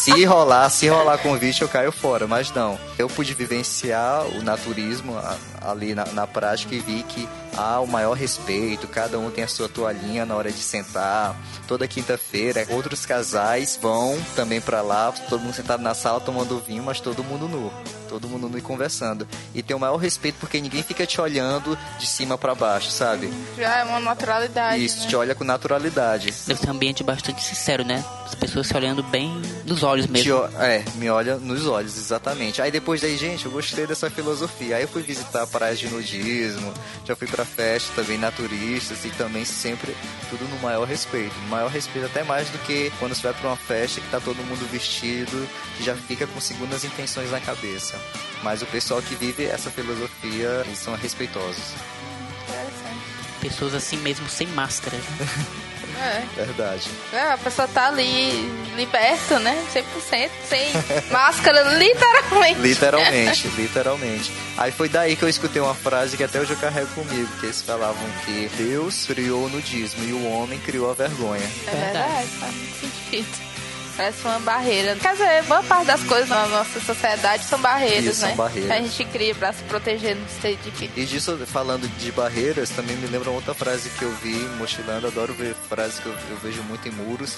se 0.01 0.25
rolar, 0.25 0.68
se 0.70 0.88
rolar 0.88 1.18
convite, 1.18 1.62
eu 1.62 1.68
caio 1.68 1.92
fora. 1.92 2.27
Mas 2.27 2.53
não. 2.53 2.79
Eu 2.98 3.09
pude 3.09 3.33
vivenciar 3.35 4.27
o 4.27 4.42
naturismo 4.42 5.16
ali 5.62 5.94
na, 5.94 6.05
na 6.07 6.27
prática 6.27 6.75
e 6.75 6.81
vi 6.81 7.03
que 7.05 7.29
há 7.57 7.81
o 7.81 7.87
maior 7.87 8.14
respeito. 8.14 8.87
Cada 8.88 9.19
um 9.19 9.31
tem 9.31 9.45
a 9.45 9.49
sua 9.49 9.69
toalhinha 9.69 10.25
na 10.25 10.35
hora 10.35 10.51
de 10.51 10.61
sentar. 10.61 11.37
Toda 11.67 11.88
quinta-feira, 11.88 12.67
outros 12.71 13.07
casais 13.07 13.79
vão 13.81 14.21
também 14.37 14.61
pra 14.61 14.83
lá, 14.83 15.12
todo 15.29 15.40
mundo 15.40 15.55
sentado 15.55 15.83
na 15.83 15.95
sala 15.95 16.21
tomando 16.21 16.61
vinho, 16.61 16.83
mas 16.83 17.01
todo 17.01 17.25
mundo 17.25 17.49
nu. 17.49 17.73
Todo 18.09 18.29
mundo 18.29 18.49
nu 18.49 18.59
e 18.59 18.61
conversando. 18.61 19.27
E 19.55 19.62
tem 19.62 19.75
o 19.75 19.81
maior 19.81 19.97
respeito 19.97 20.37
porque 20.38 20.61
ninguém 20.61 20.83
fica 20.83 21.07
te 21.07 21.21
olhando 21.21 21.77
de 21.99 22.07
cima 22.07 22.38
pra 22.38 22.55
baixo, 22.55 22.90
sabe? 22.90 23.33
Já 23.57 23.79
é 23.79 23.85
uma 23.85 23.99
naturalidade. 23.99 24.85
Isso, 24.85 25.01
né? 25.01 25.07
te 25.09 25.17
olha 25.17 25.35
com 25.35 25.43
naturalidade. 25.43 26.33
Deve 26.47 26.61
ser 26.61 26.69
um 26.69 26.75
ambiente 26.75 27.03
bastante 27.03 27.43
sincero, 27.43 27.85
né? 27.85 28.05
As 28.35 28.40
pessoas 28.40 28.66
se 28.66 28.77
olhando 28.77 29.01
bem 29.05 29.40
nos 29.64 29.85
olhos 29.85 30.07
mesmo. 30.09 30.35
o- 30.35 30.44
é, 30.61 30.85
me 30.97 31.09
olha 31.09 31.37
nos 31.37 31.66
olhos, 31.66 31.97
exatamente. 31.97 32.61
Aí 32.61 32.70
depois 32.70 33.01
daí, 33.01 33.16
gente, 33.16 33.47
eu 33.47 33.53
gostei 33.53 33.87
dessa 33.87 34.11
filosofia. 34.11 34.77
Aí 34.77 34.83
eu 34.83 34.88
fui 34.88 35.03
visitar 35.03 35.47
praias 35.47 35.79
de 35.79 35.88
nudismo, 35.88 36.75
já 37.07 37.14
fui 37.14 37.29
pra 37.29 37.44
festa 37.44 37.92
também 37.94 38.18
naturistas 38.18 39.05
e 39.05 39.11
também 39.11 39.44
sempre 39.44 39.97
tudo 40.29 40.44
no 40.49 40.59
maior 40.61 40.85
respeito. 40.87 41.33
No 41.44 41.49
maior 41.49 41.70
respeito 41.70 42.07
até 42.07 42.25
mais 42.25 42.49
do 42.51 42.59
que 42.59 42.92
quando 42.99 43.14
você 43.14 43.23
vai 43.23 43.33
pra 43.35 43.51
uma 43.51 43.57
festa 43.57 44.01
que 44.01 44.09
tá 44.09 44.20
todo 44.20 44.37
mundo 44.44 44.68
vestido, 44.70 45.49
que 45.79 45.85
já 45.85 45.94
fica 45.94 46.27
com 46.27 46.40
segundas 46.40 46.83
intenções 46.85 47.31
na 47.31 47.40
cabeça. 47.40 47.97
Mas 48.42 48.61
o 48.62 48.66
pessoal 48.66 49.01
que 49.01 49.14
vive 49.14 49.44
essa 49.44 49.70
filosofia, 49.70 50.62
eles 50.66 50.79
são 50.81 50.94
respeitosos. 50.97 51.73
Pessoas 53.40 53.75
assim 53.75 53.97
mesmo, 53.99 54.29
sem 54.29 54.47
máscara. 54.49 54.97
É. 56.00 56.22
Verdade. 56.37 56.90
É, 57.12 57.33
a 57.33 57.38
pessoa 57.38 57.68
tá 57.68 57.88
ali 57.88 58.30
liberta, 58.76 59.38
né? 59.38 59.64
100%, 59.72 60.30
sem 60.48 60.68
máscara, 61.11 61.62
literalmente. 61.74 62.61
Literalmente, 62.61 63.48
literalmente. 63.57 64.33
Aí 64.57 64.72
foi 64.72 64.88
daí 64.88 65.16
que 65.16 65.22
eu 65.22 65.28
escutei 65.28 65.61
uma 65.61 65.74
frase 65.74 66.16
que 66.16 66.24
até 66.24 66.40
hoje 66.40 66.52
eu 66.52 66.59
carrego 66.59 66.88
comigo, 66.88 67.28
que 67.38 67.46
eles 67.46 67.62
falavam 67.62 68.04
que 68.24 68.50
Deus 68.57 69.07
criou 69.07 69.46
o 69.46 69.48
nudismo 69.48 70.04
e 70.04 70.12
o 70.12 70.30
homem 70.30 70.59
criou 70.61 70.90
a 70.90 70.94
vergonha. 70.94 71.48
É 71.66 71.70
verdade, 71.70 72.26
faz 72.38 72.54
muito 72.54 72.80
sentido. 72.80 73.54
Parece 73.96 74.26
uma 74.26 74.38
barreira. 74.40 74.96
Quer 74.96 75.12
dizer, 75.12 75.42
boa 75.44 75.62
parte 75.62 75.87
das 75.87 76.02
coisas 76.02 76.28
na 76.28 76.46
nossa 76.48 76.80
sociedade 76.80 77.44
são 77.44 77.61
barreiras, 77.61 78.04
Isso, 78.04 78.20
são 78.20 78.28
né? 78.30 78.35
barreiras. 78.35 78.70
Que 78.70 78.76
a 78.76 78.83
gente 78.83 79.04
cria 79.07 79.35
pra 79.35 79.52
se 79.52 79.62
proteger 79.64 80.16
no 80.16 80.26
state 80.26 80.59
de 80.64 80.70
que. 80.72 81.00
E 81.00 81.04
disso, 81.04 81.38
falando 81.46 81.87
de 81.88 82.11
barreiras, 82.12 82.70
também 82.70 82.96
me 82.96 83.07
lembra 83.07 83.30
outra 83.30 83.54
frase 83.54 83.90
que 83.90 84.02
eu 84.02 84.11
vi 84.16 84.35
mochilando, 84.59 85.07
adoro 85.07 85.33
ver 85.35 85.54
frases 85.68 85.98
que 86.00 86.07
eu, 86.07 86.12
eu 86.30 86.37
vejo 86.42 86.62
muito 86.64 86.88
em 86.88 86.90
muros, 86.90 87.37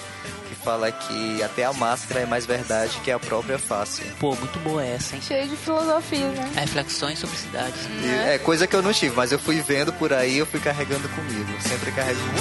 que 0.49 0.55
fala 0.55 0.91
que 0.91 1.43
até 1.43 1.63
a 1.65 1.73
máscara 1.73 2.21
é 2.21 2.25
mais 2.25 2.45
verdade 2.45 2.99
que 3.03 3.11
a 3.11 3.19
própria 3.19 3.59
face. 3.59 4.01
Pô, 4.19 4.35
muito 4.35 4.57
boa 4.59 4.83
essa, 4.83 5.15
hein? 5.15 5.21
Cheio 5.21 5.47
de 5.47 5.55
filosofia, 5.55 6.27
né? 6.29 6.51
Reflexões 6.55 7.19
sobre 7.19 7.37
cidades. 7.37 7.79
E 8.03 8.33
é 8.33 8.37
coisa 8.39 8.65
que 8.65 8.75
eu 8.75 8.81
não 8.81 8.93
tive, 8.93 9.15
mas 9.15 9.31
eu 9.31 9.37
fui 9.39 9.61
vendo 9.61 9.93
por 9.93 10.11
aí, 10.11 10.37
eu 10.37 10.45
fui 10.45 10.59
carregando 10.59 11.07
comigo. 11.09 11.61
Sempre 11.61 11.91
carrego 11.91 12.19
comigo. 12.19 12.37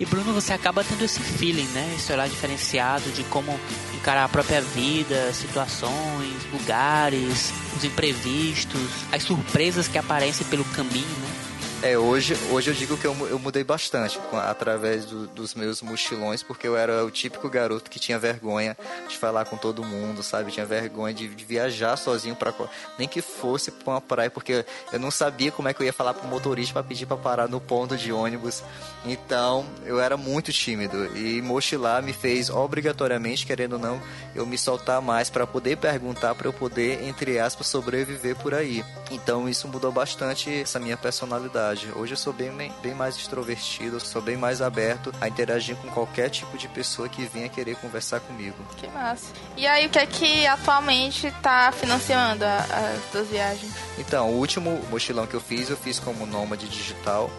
E 0.00 0.06
Bruno, 0.06 0.32
você 0.32 0.54
acaba 0.54 0.82
tendo 0.82 1.04
esse 1.04 1.20
feeling, 1.20 1.68
né? 1.74 1.92
Esse 1.94 2.10
olhar 2.10 2.26
diferenciado 2.26 3.10
de 3.10 3.22
como 3.24 3.60
encarar 3.94 4.24
a 4.24 4.28
própria 4.30 4.62
vida, 4.62 5.30
situações, 5.34 6.34
lugares, 6.50 7.52
os 7.76 7.84
imprevistos, 7.84 8.80
as 9.12 9.22
surpresas 9.22 9.88
que 9.88 9.98
aparecem 9.98 10.46
pelo 10.46 10.64
caminho, 10.64 11.06
né? 11.06 11.49
É, 11.82 11.96
hoje, 11.96 12.36
hoje 12.52 12.70
eu 12.70 12.74
digo 12.74 12.94
que 12.98 13.06
eu, 13.06 13.16
eu 13.26 13.38
mudei 13.38 13.64
bastante 13.64 14.20
através 14.34 15.06
do- 15.06 15.26
dos 15.28 15.54
meus 15.54 15.80
mochilões, 15.80 16.42
porque 16.42 16.68
eu 16.68 16.76
era 16.76 17.02
o 17.06 17.10
típico 17.10 17.48
garoto 17.48 17.90
que 17.90 17.98
tinha 17.98 18.18
vergonha 18.18 18.76
de 19.08 19.16
falar 19.16 19.46
com 19.46 19.56
todo 19.56 19.82
mundo, 19.82 20.22
sabe? 20.22 20.52
Tinha 20.52 20.66
vergonha 20.66 21.14
de, 21.14 21.26
de 21.34 21.42
viajar 21.42 21.96
sozinho 21.96 22.36
para 22.36 22.52
nem 22.98 23.08
que 23.08 23.22
fosse 23.22 23.70
pra 23.70 23.94
uma 23.94 24.00
praia, 24.00 24.30
porque 24.30 24.62
eu 24.92 25.00
não 25.00 25.10
sabia 25.10 25.50
como 25.50 25.68
é 25.68 25.74
que 25.74 25.80
eu 25.80 25.86
ia 25.86 25.92
falar 25.92 26.12
pro 26.12 26.28
motorista 26.28 26.74
para 26.74 26.82
pedir 26.82 27.06
para 27.06 27.16
parar 27.16 27.48
no 27.48 27.58
ponto 27.62 27.96
de 27.96 28.12
ônibus. 28.12 28.62
Então, 29.06 29.64
eu 29.86 29.98
era 29.98 30.18
muito 30.18 30.52
tímido 30.52 31.16
e 31.16 31.40
mochilar 31.40 32.02
me 32.02 32.12
fez 32.12 32.50
obrigatoriamente, 32.50 33.46
querendo 33.46 33.74
ou 33.74 33.78
não, 33.78 34.02
eu 34.34 34.44
me 34.44 34.58
soltar 34.58 35.00
mais 35.00 35.30
para 35.30 35.46
poder 35.46 35.78
perguntar, 35.78 36.34
para 36.34 36.46
eu 36.46 36.52
poder, 36.52 37.02
entre 37.04 37.38
aspas, 37.38 37.68
sobreviver 37.68 38.36
por 38.36 38.52
aí. 38.52 38.84
Então, 39.10 39.48
isso 39.48 39.66
mudou 39.66 39.90
bastante 39.90 40.52
essa 40.60 40.78
minha 40.78 40.96
personalidade. 40.98 41.69
Hoje 41.70 42.12
eu 42.12 42.16
sou 42.16 42.32
bem, 42.32 42.50
bem 42.82 42.94
mais 42.94 43.16
extrovertido, 43.16 43.96
eu 43.96 44.00
sou 44.00 44.20
bem 44.20 44.36
mais 44.36 44.60
aberto 44.60 45.12
a 45.20 45.28
interagir 45.28 45.76
com 45.76 45.88
qualquer 45.88 46.28
tipo 46.28 46.58
de 46.58 46.66
pessoa 46.68 47.08
que 47.08 47.24
venha 47.26 47.48
querer 47.48 47.76
conversar 47.76 48.20
comigo. 48.20 48.56
Que 48.76 48.88
massa. 48.88 49.32
E 49.56 49.66
aí, 49.66 49.86
o 49.86 49.90
que 49.90 49.98
é 49.98 50.06
que 50.06 50.46
atualmente 50.46 51.30
tá 51.42 51.72
financiando 51.72 52.44
as 52.44 53.10
tuas 53.12 53.28
viagens? 53.28 53.72
Então, 53.98 54.30
o 54.30 54.38
último 54.38 54.80
mochilão 54.90 55.26
que 55.26 55.34
eu 55.34 55.40
fiz, 55.40 55.70
eu 55.70 55.76
fiz 55.76 55.98
como 55.98 56.26
nômade 56.26 56.68
digital. 56.68 57.30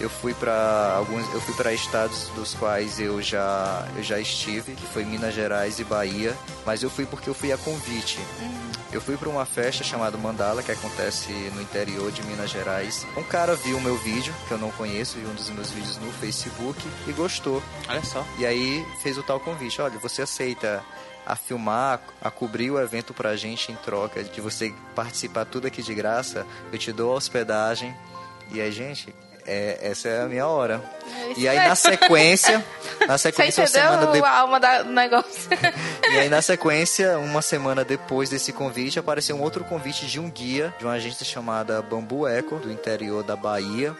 Eu 0.00 0.08
fui 0.08 0.32
para 0.32 0.94
alguns, 0.96 1.30
eu 1.34 1.40
fui 1.42 1.54
para 1.54 1.74
estados 1.74 2.28
dos 2.34 2.54
quais 2.54 2.98
eu 2.98 3.20
já 3.20 3.86
eu 3.94 4.02
já 4.02 4.18
estive, 4.18 4.74
que 4.74 4.86
foi 4.86 5.04
Minas 5.04 5.34
Gerais 5.34 5.78
e 5.78 5.84
Bahia, 5.84 6.34
mas 6.64 6.82
eu 6.82 6.88
fui 6.88 7.04
porque 7.04 7.28
eu 7.28 7.34
fui 7.34 7.52
a 7.52 7.58
convite. 7.58 8.18
Eu 8.92 9.00
fui 9.00 9.16
para 9.16 9.28
uma 9.28 9.44
festa 9.44 9.84
chamada 9.84 10.16
Mandala, 10.16 10.62
que 10.62 10.72
acontece 10.72 11.30
no 11.54 11.62
interior 11.62 12.10
de 12.10 12.24
Minas 12.24 12.50
Gerais. 12.50 13.06
Um 13.16 13.22
cara 13.22 13.54
viu 13.54 13.76
o 13.76 13.80
meu 13.80 13.96
vídeo, 13.98 14.34
que 14.48 14.52
eu 14.52 14.58
não 14.58 14.70
conheço, 14.72 15.18
viu 15.18 15.28
um 15.28 15.34
dos 15.34 15.50
meus 15.50 15.70
vídeos 15.70 15.96
no 15.98 16.10
Facebook 16.14 16.82
e 17.06 17.12
gostou. 17.12 17.62
Olha 17.88 18.02
só. 18.02 18.26
E 18.38 18.46
aí 18.46 18.84
fez 19.02 19.16
o 19.16 19.22
tal 19.22 19.38
convite. 19.38 19.80
Olha, 19.80 19.96
você 19.98 20.22
aceita 20.22 20.82
a 21.24 21.36
filmar, 21.36 22.00
a 22.20 22.30
cobrir 22.30 22.70
o 22.70 22.80
evento 22.80 23.14
pra 23.14 23.36
gente 23.36 23.70
em 23.70 23.76
troca 23.76 24.24
de 24.24 24.40
você 24.40 24.74
participar 24.94 25.44
tudo 25.44 25.66
aqui 25.66 25.82
de 25.82 25.94
graça? 25.94 26.46
Eu 26.72 26.78
te 26.78 26.90
dou 26.90 27.12
a 27.12 27.16
hospedagem. 27.16 27.94
E 28.50 28.60
aí, 28.60 28.72
gente, 28.72 29.14
é, 29.46 29.78
essa 29.82 30.08
é 30.08 30.22
a 30.22 30.26
minha 30.26 30.46
hora. 30.46 30.80
É 31.16 31.30
isso 31.32 31.40
E 31.40 31.48
aí 31.48 31.56
na 31.68 31.74
sequência, 31.74 32.64
na 33.06 33.16
Você 33.18 33.30
sequência, 33.30 33.62
uma 33.62 33.66
semana 33.68 33.94
entendeu 33.96 34.12
depois. 34.12 34.32
a 34.32 34.36
alma 34.38 34.60
da- 34.60 34.82
do 34.82 34.92
negócio? 34.92 35.50
E 36.12 36.18
aí, 36.18 36.28
na 36.28 36.42
sequência, 36.42 37.18
uma 37.18 37.40
semana 37.40 37.84
depois 37.84 38.28
desse 38.30 38.52
convite, 38.52 38.98
apareceu 38.98 39.36
um 39.36 39.42
outro 39.42 39.62
convite 39.64 40.06
de 40.06 40.18
um 40.18 40.28
guia 40.28 40.74
de 40.78 40.84
uma 40.84 40.94
agência 40.94 41.24
chamada 41.24 41.80
Bambu 41.80 42.26
Eco, 42.26 42.56
do 42.56 42.70
interior 42.72 43.22
da 43.22 43.36
Bahia, 43.36 43.94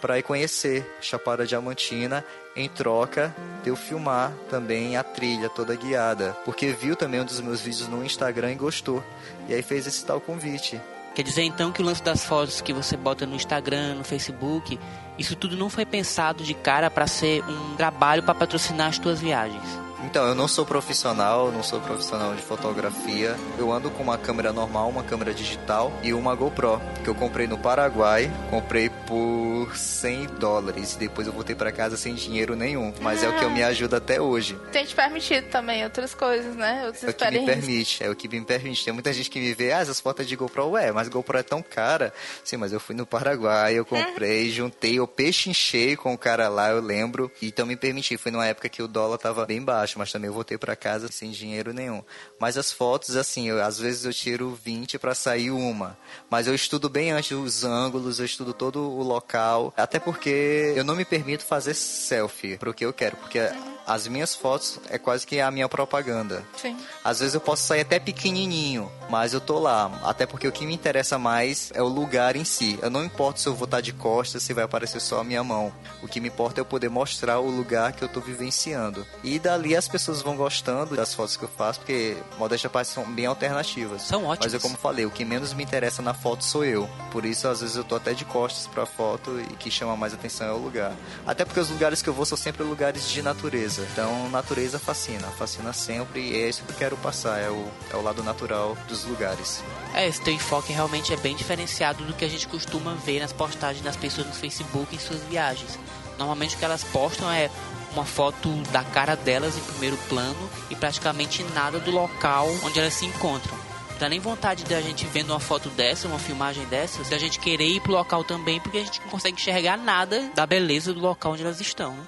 para 0.00 0.18
ir 0.18 0.22
conhecer 0.24 0.84
Chapada 1.00 1.46
Diamantina. 1.46 2.24
Em 2.56 2.68
troca, 2.68 3.34
de 3.64 3.70
eu 3.70 3.74
filmar 3.76 4.32
também 4.48 4.96
a 4.96 5.02
trilha 5.02 5.48
toda 5.48 5.74
guiada, 5.74 6.36
porque 6.44 6.68
viu 6.68 6.94
também 6.94 7.20
um 7.20 7.24
dos 7.24 7.40
meus 7.40 7.60
vídeos 7.60 7.88
no 7.88 8.04
Instagram 8.04 8.52
e 8.52 8.54
gostou. 8.56 9.02
E 9.48 9.54
aí 9.54 9.60
fez 9.62 9.86
esse 9.88 10.04
tal 10.04 10.20
convite. 10.20 10.80
Quer 11.14 11.22
dizer 11.22 11.42
então 11.42 11.70
que 11.70 11.80
o 11.80 11.84
lance 11.84 12.02
das 12.02 12.24
fotos 12.24 12.60
que 12.60 12.72
você 12.72 12.96
bota 12.96 13.24
no 13.24 13.36
Instagram, 13.36 13.94
no 13.94 14.04
Facebook, 14.04 14.78
isso 15.16 15.36
tudo 15.36 15.56
não 15.56 15.70
foi 15.70 15.86
pensado 15.86 16.42
de 16.42 16.54
cara 16.54 16.90
para 16.90 17.06
ser 17.06 17.44
um 17.44 17.76
trabalho 17.76 18.22
para 18.22 18.34
patrocinar 18.34 18.88
as 18.88 18.98
tuas 18.98 19.20
viagens. 19.20 19.83
Então, 20.04 20.26
eu 20.26 20.34
não 20.34 20.46
sou 20.46 20.66
profissional, 20.66 21.50
não 21.50 21.62
sou 21.62 21.80
profissional 21.80 22.34
de 22.34 22.42
fotografia. 22.42 23.36
Eu 23.58 23.72
ando 23.72 23.90
com 23.90 24.02
uma 24.02 24.18
câmera 24.18 24.52
normal, 24.52 24.88
uma 24.88 25.02
câmera 25.02 25.32
digital 25.32 25.92
e 26.02 26.12
uma 26.12 26.34
GoPro, 26.34 26.80
que 27.02 27.08
eu 27.08 27.14
comprei 27.14 27.46
no 27.46 27.58
Paraguai. 27.58 28.30
Comprei 28.50 28.90
por 28.90 29.76
100 29.76 30.26
dólares 30.38 30.94
e 30.94 30.98
depois 30.98 31.26
eu 31.26 31.32
voltei 31.32 31.56
para 31.56 31.72
casa 31.72 31.96
sem 31.96 32.14
dinheiro 32.14 32.54
nenhum. 32.54 32.92
Mas 33.00 33.22
é 33.22 33.28
o 33.28 33.36
que 33.36 33.44
eu 33.44 33.50
me 33.50 33.62
ajuda 33.62 33.96
até 33.96 34.20
hoje. 34.20 34.58
Tem 34.70 34.84
te 34.84 34.94
permitido 34.94 35.48
também 35.48 35.82
outras 35.84 36.14
coisas, 36.14 36.54
né? 36.54 36.84
Outras 36.86 37.04
É 37.04 37.10
o 37.10 37.14
que 37.14 37.30
me 37.30 37.46
permite, 37.46 38.04
é 38.04 38.10
o 38.10 38.14
que 38.14 38.28
me 38.28 38.40
permite. 38.42 38.84
Tem 38.84 38.92
muita 38.92 39.12
gente 39.12 39.30
que 39.30 39.40
me 39.40 39.54
vê, 39.54 39.72
ah, 39.72 39.80
essas 39.80 40.00
fotos 40.00 40.26
de 40.26 40.36
GoPro, 40.36 40.70
ué, 40.70 40.92
mas 40.92 41.08
GoPro 41.08 41.38
é 41.38 41.42
tão 41.42 41.62
cara. 41.62 42.12
Sim, 42.44 42.58
mas 42.58 42.72
eu 42.72 42.80
fui 42.80 42.94
no 42.94 43.06
Paraguai, 43.06 43.78
eu 43.78 43.84
comprei, 43.84 44.50
juntei, 44.50 44.98
eu 44.98 45.06
pechinchei 45.06 45.96
com 45.96 46.12
o 46.12 46.18
cara 46.18 46.48
lá, 46.48 46.70
eu 46.70 46.80
lembro. 46.80 47.32
Então 47.40 47.66
me 47.66 47.76
permiti. 47.76 48.16
Foi 48.16 48.30
numa 48.30 48.46
época 48.46 48.68
que 48.68 48.82
o 48.82 48.88
dólar 48.88 49.18
tava 49.18 49.46
bem 49.46 49.62
baixo, 49.62 49.93
mas 49.98 50.10
também 50.12 50.28
eu 50.28 50.34
voltei 50.34 50.56
pra 50.58 50.74
casa 50.76 51.08
sem 51.10 51.30
dinheiro 51.30 51.72
nenhum. 51.72 52.02
Mas 52.38 52.56
as 52.58 52.72
fotos, 52.72 53.16
assim, 53.16 53.48
eu- 53.48 53.62
às 53.62 53.78
vezes 53.78 54.04
eu 54.04 54.12
tiro 54.12 54.58
20 54.64 54.98
pra 54.98 55.14
sair 55.14 55.50
uma. 55.50 55.96
Mas 56.30 56.46
eu 56.46 56.54
estudo 56.54 56.88
bem 56.88 57.12
antes 57.12 57.30
os 57.32 57.64
ângulos, 57.64 58.18
eu 58.18 58.24
estudo 58.26 58.52
todo 58.52 58.80
o 58.80 59.02
local. 59.02 59.72
Até 59.76 59.98
porque 59.98 60.72
eu 60.76 60.84
não 60.84 60.96
me 60.96 61.04
permito 61.04 61.44
fazer 61.44 61.74
selfie 61.74 62.56
pro 62.58 62.74
que 62.74 62.84
eu 62.84 62.92
quero, 62.92 63.16
porque 63.16 63.38
as 63.86 64.06
minhas 64.08 64.34
fotos 64.34 64.78
é 64.88 64.98
quase 64.98 65.26
que 65.26 65.40
a 65.40 65.50
minha 65.50 65.68
propaganda. 65.68 66.44
Sim. 66.56 66.76
Às 67.02 67.20
vezes 67.20 67.34
eu 67.34 67.40
posso 67.40 67.62
sair 67.62 67.80
até 67.80 67.98
pequenininho, 67.98 68.90
mas 69.10 69.34
eu 69.34 69.40
tô 69.40 69.58
lá. 69.58 70.00
Até 70.04 70.26
porque 70.26 70.48
o 70.48 70.52
que 70.52 70.66
me 70.66 70.74
interessa 70.74 71.18
mais 71.18 71.70
é 71.74 71.82
o 71.82 71.88
lugar 71.88 72.36
em 72.36 72.44
si. 72.44 72.78
Eu 72.82 72.90
não 72.90 73.04
importo 73.04 73.40
se 73.40 73.46
eu 73.46 73.54
vou 73.54 73.66
estar 73.66 73.80
de 73.80 73.92
costas, 73.92 74.42
se 74.42 74.52
vai 74.52 74.64
aparecer 74.64 75.00
só 75.00 75.20
a 75.20 75.24
minha 75.24 75.44
mão. 75.44 75.72
O 76.02 76.08
que 76.08 76.20
me 76.20 76.28
importa 76.28 76.60
é 76.60 76.62
eu 76.62 76.64
poder 76.64 76.88
mostrar 76.88 77.40
o 77.40 77.50
lugar 77.50 77.92
que 77.92 78.02
eu 78.02 78.08
tô 78.08 78.20
vivenciando. 78.20 79.06
E 79.22 79.38
dali 79.38 79.76
as 79.76 79.88
pessoas 79.88 80.22
vão 80.22 80.36
gostando 80.36 80.96
das 80.96 81.12
fotos 81.14 81.36
que 81.36 81.44
eu 81.44 81.48
faço, 81.48 81.80
porque 81.80 82.16
modéstia 82.38 82.70
parte 82.70 82.88
são 82.88 83.04
bem 83.04 83.26
alternativas. 83.26 84.02
São 84.02 84.24
ótimas. 84.24 84.52
Mas 84.52 84.54
é 84.54 84.58
como 84.58 84.76
falei, 84.76 85.04
o 85.04 85.10
que 85.10 85.24
menos 85.24 85.52
me 85.52 85.62
interessa 85.62 86.00
na 86.00 86.14
foto 86.14 86.44
sou 86.44 86.64
eu. 86.64 86.88
Por 87.10 87.24
isso, 87.24 87.48
às 87.48 87.60
vezes 87.60 87.76
eu 87.76 87.84
tô 87.84 87.96
até 87.96 88.12
de 88.12 88.24
costas 88.24 88.66
pra 88.66 88.86
foto 88.86 89.38
e 89.40 89.54
o 89.54 89.56
que 89.56 89.70
chama 89.70 89.96
mais 89.96 90.14
atenção 90.14 90.46
é 90.46 90.52
o 90.52 90.58
lugar. 90.58 90.92
Até 91.26 91.44
porque 91.44 91.60
os 91.60 91.68
lugares 91.68 92.00
que 92.00 92.08
eu 92.08 92.14
vou 92.14 92.24
são 92.24 92.38
sempre 92.38 92.62
lugares 92.62 93.08
de 93.08 93.22
natureza. 93.22 93.73
Então, 93.82 94.28
natureza 94.28 94.78
fascina, 94.78 95.26
fascina 95.28 95.72
sempre 95.72 96.20
e 96.20 96.42
é 96.42 96.48
isso 96.48 96.62
que 96.64 96.72
eu 96.72 96.76
quero 96.76 96.96
passar, 96.96 97.40
é 97.40 97.50
o, 97.50 97.66
é 97.90 97.96
o 97.96 98.02
lado 98.02 98.22
natural 98.22 98.76
dos 98.88 99.04
lugares. 99.04 99.62
É, 99.94 100.06
esse 100.06 100.20
teu 100.20 100.32
enfoque 100.32 100.72
realmente 100.72 101.12
é 101.12 101.16
bem 101.16 101.34
diferenciado 101.34 102.04
do 102.04 102.12
que 102.12 102.24
a 102.24 102.28
gente 102.28 102.46
costuma 102.48 102.94
ver 102.94 103.20
nas 103.20 103.32
postagens 103.32 103.84
das 103.84 103.96
pessoas 103.96 104.26
no 104.26 104.32
Facebook 104.32 104.94
em 104.94 104.98
suas 104.98 105.22
viagens. 105.24 105.78
Normalmente 106.18 106.54
o 106.54 106.58
que 106.58 106.64
elas 106.64 106.84
postam 106.84 107.30
é 107.30 107.50
uma 107.92 108.04
foto 108.04 108.50
da 108.72 108.82
cara 108.82 109.14
delas 109.14 109.56
em 109.56 109.60
primeiro 109.60 109.96
plano 110.08 110.50
e 110.70 110.76
praticamente 110.76 111.42
nada 111.54 111.78
do 111.78 111.90
local 111.90 112.48
onde 112.64 112.78
elas 112.78 112.94
se 112.94 113.06
encontram. 113.06 113.56
Não 113.92 113.98
dá 113.98 114.08
nem 114.08 114.18
vontade 114.18 114.64
da 114.64 114.80
gente 114.80 115.06
vendo 115.06 115.30
uma 115.30 115.38
foto 115.38 115.68
dessa, 115.70 116.08
uma 116.08 116.18
filmagem 116.18 116.64
dessas, 116.66 117.08
da 117.08 117.16
gente 117.16 117.38
querer 117.38 117.68
ir 117.68 117.80
pro 117.80 117.92
local 117.92 118.24
também, 118.24 118.60
porque 118.60 118.78
a 118.78 118.84
gente 118.84 119.00
não 119.00 119.08
consegue 119.08 119.36
enxergar 119.36 119.76
nada 119.76 120.30
da 120.34 120.44
beleza 120.44 120.92
do 120.92 121.00
local 121.00 121.32
onde 121.32 121.42
elas 121.42 121.60
estão. 121.60 121.92
né? 121.92 122.04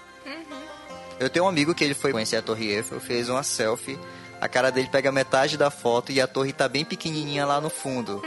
Eu 1.19 1.31
tenho 1.31 1.45
um 1.45 1.49
amigo 1.49 1.75
que 1.75 1.83
ele 1.83 1.95
foi 1.95 2.13
conhecer 2.13 2.37
a 2.37 2.43
Torre 2.43 2.69
Eiffel, 2.75 3.01
fez 3.01 3.29
uma 3.29 3.43
selfie, 3.43 3.99
a 4.41 4.49
cara 4.49 4.71
dele 4.71 4.89
pega 4.91 5.11
metade 5.11 5.57
da 5.57 5.71
foto 5.71 6.13
e 6.13 6.21
a 6.21 6.27
torre 6.27 6.53
tá 6.53 6.69
bem 6.69 6.85
pequenininha 6.85 7.47
lá 7.47 7.61
no 7.61 7.71
fundo. 7.71 8.23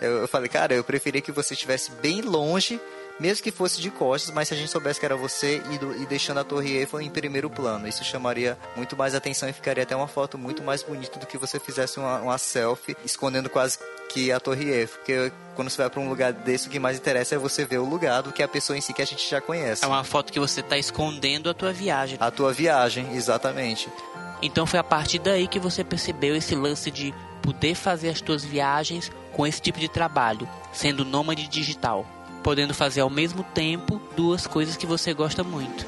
Eu, 0.00 0.22
eu 0.22 0.28
falei, 0.28 0.48
cara, 0.48 0.74
eu 0.74 0.82
preferia 0.82 1.20
que 1.20 1.30
você 1.30 1.54
estivesse 1.54 1.90
bem 1.90 2.22
longe, 2.22 2.80
mesmo 3.20 3.42
que 3.44 3.50
fosse 3.52 3.80
de 3.80 3.90
costas, 3.90 4.34
mas 4.34 4.48
se 4.48 4.54
a 4.54 4.56
gente 4.56 4.70
soubesse 4.70 4.98
que 4.98 5.06
era 5.06 5.16
você 5.16 5.62
e, 5.70 5.78
do- 5.78 5.94
e 6.02 6.06
deixando 6.06 6.40
a 6.40 6.44
Torre 6.44 6.76
Eiffel 6.76 7.00
em 7.00 7.10
primeiro 7.10 7.48
plano. 7.48 7.86
Isso 7.86 8.02
chamaria 8.04 8.58
muito 8.76 8.96
mais 8.96 9.14
atenção 9.14 9.48
e 9.48 9.52
ficaria 9.52 9.82
até 9.84 9.94
uma 9.94 10.08
foto 10.08 10.36
muito 10.36 10.62
mais 10.62 10.82
bonita 10.82 11.18
do 11.18 11.26
que 11.26 11.38
você 11.38 11.60
fizesse 11.60 11.98
uma, 11.98 12.18
uma 12.20 12.38
selfie 12.38 12.96
escondendo 13.04 13.48
quase 13.48 13.78
que 14.08 14.32
a 14.32 14.40
Torre 14.40 14.70
Eiffel. 14.70 14.98
Porque 14.98 15.32
quando 15.54 15.70
você 15.70 15.76
vai 15.82 15.90
para 15.90 16.00
um 16.00 16.08
lugar 16.08 16.32
desse, 16.32 16.68
o 16.68 16.70
que 16.70 16.78
mais 16.78 16.96
interessa 16.98 17.34
é 17.34 17.38
você 17.38 17.64
ver 17.64 17.78
o 17.78 17.84
lugar 17.88 18.22
do 18.22 18.32
que 18.32 18.42
a 18.42 18.48
pessoa 18.48 18.76
em 18.76 18.80
si 18.80 18.92
que 18.92 19.02
a 19.02 19.06
gente 19.06 19.28
já 19.28 19.40
conhece. 19.40 19.84
É 19.84 19.86
uma 19.86 20.02
foto 20.04 20.32
que 20.32 20.40
você 20.40 20.62
tá 20.62 20.76
escondendo 20.76 21.48
a 21.48 21.54
tua 21.54 21.72
viagem. 21.72 22.16
A 22.20 22.30
tua 22.30 22.52
viagem, 22.52 23.14
exatamente. 23.14 23.88
Então 24.40 24.66
foi 24.66 24.78
a 24.80 24.84
partir 24.84 25.18
daí 25.20 25.46
que 25.46 25.60
você 25.60 25.84
percebeu 25.84 26.34
esse 26.34 26.54
lance 26.56 26.90
de 26.90 27.14
poder 27.42 27.74
fazer 27.74 28.08
as 28.08 28.18
suas 28.18 28.44
viagens 28.44 29.10
com 29.32 29.46
esse 29.46 29.60
tipo 29.60 29.78
de 29.78 29.88
trabalho, 29.88 30.48
sendo 30.72 31.04
nômade 31.04 31.46
digital, 31.48 32.06
podendo 32.42 32.74
fazer 32.74 33.00
ao 33.00 33.10
mesmo 33.10 33.42
tempo 33.54 34.00
duas 34.16 34.46
coisas 34.46 34.76
que 34.76 34.86
você 34.86 35.12
gosta 35.14 35.42
muito. 35.44 35.86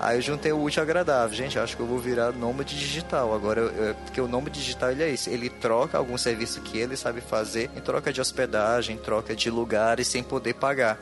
Aí 0.00 0.18
eu 0.18 0.22
juntei 0.22 0.52
o 0.52 0.60
útil 0.62 0.82
ao 0.82 0.84
agradável. 0.84 1.34
Gente, 1.34 1.58
acho 1.58 1.76
que 1.76 1.82
eu 1.82 1.86
vou 1.86 1.98
virar 1.98 2.32
nômade 2.32 2.78
digital. 2.78 3.32
Agora, 3.32 3.60
eu- 3.60 3.70
eu- 3.70 3.94
porque 3.94 4.20
o 4.20 4.28
nômade 4.28 4.60
digital 4.60 4.90
ele 4.90 5.02
é 5.02 5.08
isso. 5.08 5.30
Ele 5.30 5.48
troca 5.48 5.96
algum 5.96 6.18
serviço 6.18 6.60
que 6.60 6.76
ele 6.76 6.96
sabe 6.96 7.20
fazer 7.20 7.70
em 7.76 7.80
troca 7.80 8.12
de 8.12 8.20
hospedagem, 8.20 8.96
em 8.96 8.98
troca 8.98 9.34
de 9.34 9.48
lugares, 9.48 10.08
sem 10.08 10.22
poder 10.22 10.54
pagar. 10.54 10.98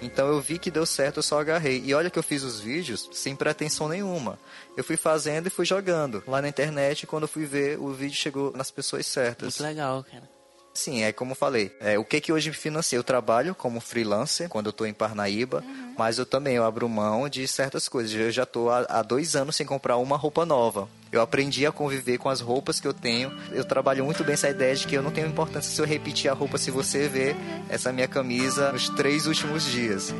Então 0.00 0.28
eu 0.28 0.40
vi 0.40 0.58
que 0.58 0.70
deu 0.70 0.86
certo, 0.86 1.16
eu 1.18 1.22
só 1.22 1.40
agarrei. 1.40 1.82
E 1.84 1.92
olha 1.92 2.08
que 2.08 2.18
eu 2.18 2.22
fiz 2.22 2.42
os 2.44 2.60
vídeos 2.60 3.10
sem 3.12 3.34
pretensão 3.34 3.88
nenhuma. 3.88 4.38
Eu 4.76 4.84
fui 4.84 4.96
fazendo 4.96 5.48
e 5.48 5.50
fui 5.50 5.66
jogando. 5.66 6.22
Lá 6.26 6.40
na 6.40 6.48
internet, 6.48 7.06
quando 7.06 7.24
eu 7.24 7.28
fui 7.28 7.44
ver, 7.44 7.78
o 7.80 7.92
vídeo 7.92 8.16
chegou 8.16 8.52
nas 8.56 8.70
pessoas 8.70 9.04
certas. 9.06 9.58
Muito 9.58 9.62
legal, 9.68 10.04
cara. 10.10 10.37
Sim, 10.78 11.02
é 11.02 11.12
como 11.12 11.32
eu 11.32 11.36
falei. 11.36 11.72
É, 11.80 11.98
o 11.98 12.04
que 12.04 12.20
que 12.20 12.32
hoje 12.32 12.50
me 12.50 12.54
financia? 12.54 12.96
Eu 12.96 13.02
trabalho 13.02 13.52
como 13.52 13.80
freelancer 13.80 14.48
quando 14.48 14.66
eu 14.66 14.72
tô 14.72 14.86
em 14.86 14.94
Parnaíba, 14.94 15.64
mas 15.98 16.20
eu 16.20 16.24
também 16.24 16.54
eu 16.54 16.64
abro 16.64 16.88
mão 16.88 17.28
de 17.28 17.48
certas 17.48 17.88
coisas. 17.88 18.14
Eu 18.14 18.30
já 18.30 18.46
tô 18.46 18.70
há, 18.70 18.86
há 18.88 19.02
dois 19.02 19.34
anos 19.34 19.56
sem 19.56 19.66
comprar 19.66 19.96
uma 19.96 20.16
roupa 20.16 20.46
nova. 20.46 20.88
Eu 21.10 21.20
aprendi 21.20 21.64
a 21.66 21.72
conviver 21.72 22.18
com 22.18 22.28
as 22.28 22.40
roupas 22.40 22.80
que 22.80 22.86
eu 22.86 22.92
tenho. 22.92 23.32
Eu 23.52 23.64
trabalho 23.64 24.04
muito 24.04 24.22
bem 24.24 24.34
essa 24.34 24.48
ideia 24.48 24.74
de 24.76 24.86
que 24.86 24.94
eu 24.94 25.02
não 25.02 25.10
tenho 25.10 25.26
importância 25.26 25.70
se 25.70 25.80
eu 25.80 25.86
repetir 25.86 26.30
a 26.30 26.34
roupa 26.34 26.58
se 26.58 26.70
você 26.70 27.08
ver 27.08 27.36
essa 27.68 27.92
minha 27.92 28.06
camisa 28.08 28.72
nos 28.72 28.88
três 28.90 29.26
últimos 29.26 29.64
dias. 29.64 30.14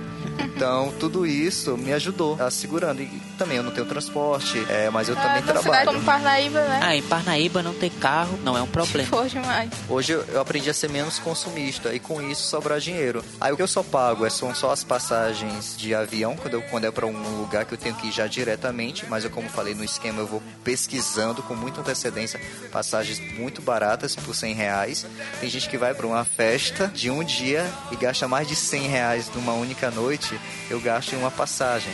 Então, 0.44 0.92
tudo 0.98 1.26
isso 1.26 1.76
me 1.76 1.92
ajudou 1.92 2.36
a 2.40 2.50
segurando. 2.50 3.02
E 3.02 3.06
também 3.36 3.56
eu 3.58 3.62
não 3.62 3.70
tenho 3.70 3.86
transporte, 3.86 4.58
é, 4.68 4.90
mas 4.90 5.08
eu 5.08 5.16
Ah, 5.16 5.20
também 5.22 5.42
numa 5.42 5.46
cidade 5.46 5.62
trabalho. 5.64 5.86
como 5.92 6.04
Parnaíba, 6.04 6.60
né? 6.60 6.80
Ah, 6.82 6.96
em 6.96 7.02
Parnaíba 7.02 7.62
não 7.62 7.74
ter 7.74 7.90
carro 7.90 8.38
não 8.42 8.56
é 8.56 8.62
um 8.62 8.66
problema. 8.66 9.08
Foi 9.10 9.28
demais. 9.28 9.70
Hoje 9.88 10.12
eu 10.12 10.40
aprendi 10.40 10.68
a 10.70 10.74
ser 10.74 10.88
menos 10.90 11.18
consumista 11.18 11.92
e 11.94 12.00
com 12.00 12.20
isso 12.22 12.42
sobrar 12.48 12.80
dinheiro. 12.80 13.24
Aí 13.40 13.52
o 13.52 13.56
que 13.56 13.62
eu 13.62 13.68
só 13.68 13.82
pago 13.82 14.24
é, 14.26 14.30
são 14.30 14.54
só 14.54 14.72
as 14.72 14.82
passagens 14.82 15.76
de 15.76 15.94
avião, 15.94 16.36
quando, 16.36 16.54
eu, 16.54 16.62
quando 16.62 16.84
é 16.84 16.90
para 16.90 17.06
um 17.06 17.38
lugar 17.40 17.64
que 17.64 17.74
eu 17.74 17.78
tenho 17.78 17.94
que 17.94 18.08
ir 18.08 18.12
já 18.12 18.26
diretamente, 18.26 19.06
mas 19.08 19.24
eu, 19.24 19.30
como 19.30 19.48
falei 19.48 19.74
no 19.74 19.84
esquema, 19.84 20.20
eu 20.20 20.26
vou 20.26 20.42
pesquisando 20.78 21.42
com 21.42 21.56
muita 21.56 21.80
antecedência 21.80 22.40
passagens 22.70 23.18
muito 23.36 23.60
baratas 23.60 24.14
por 24.14 24.34
100 24.34 24.54
reais. 24.54 25.06
Tem 25.40 25.50
gente 25.50 25.68
que 25.68 25.76
vai 25.76 25.92
para 25.92 26.06
uma 26.06 26.24
festa 26.24 26.86
de 26.86 27.10
um 27.10 27.24
dia 27.24 27.68
e 27.90 27.96
gasta 27.96 28.28
mais 28.28 28.46
de 28.46 28.54
100 28.54 28.86
reais 28.86 29.30
numa 29.34 29.52
única 29.54 29.90
noite, 29.90 30.38
eu 30.70 30.80
gasto 30.80 31.14
em 31.14 31.16
uma 31.18 31.32
passagem. 31.32 31.92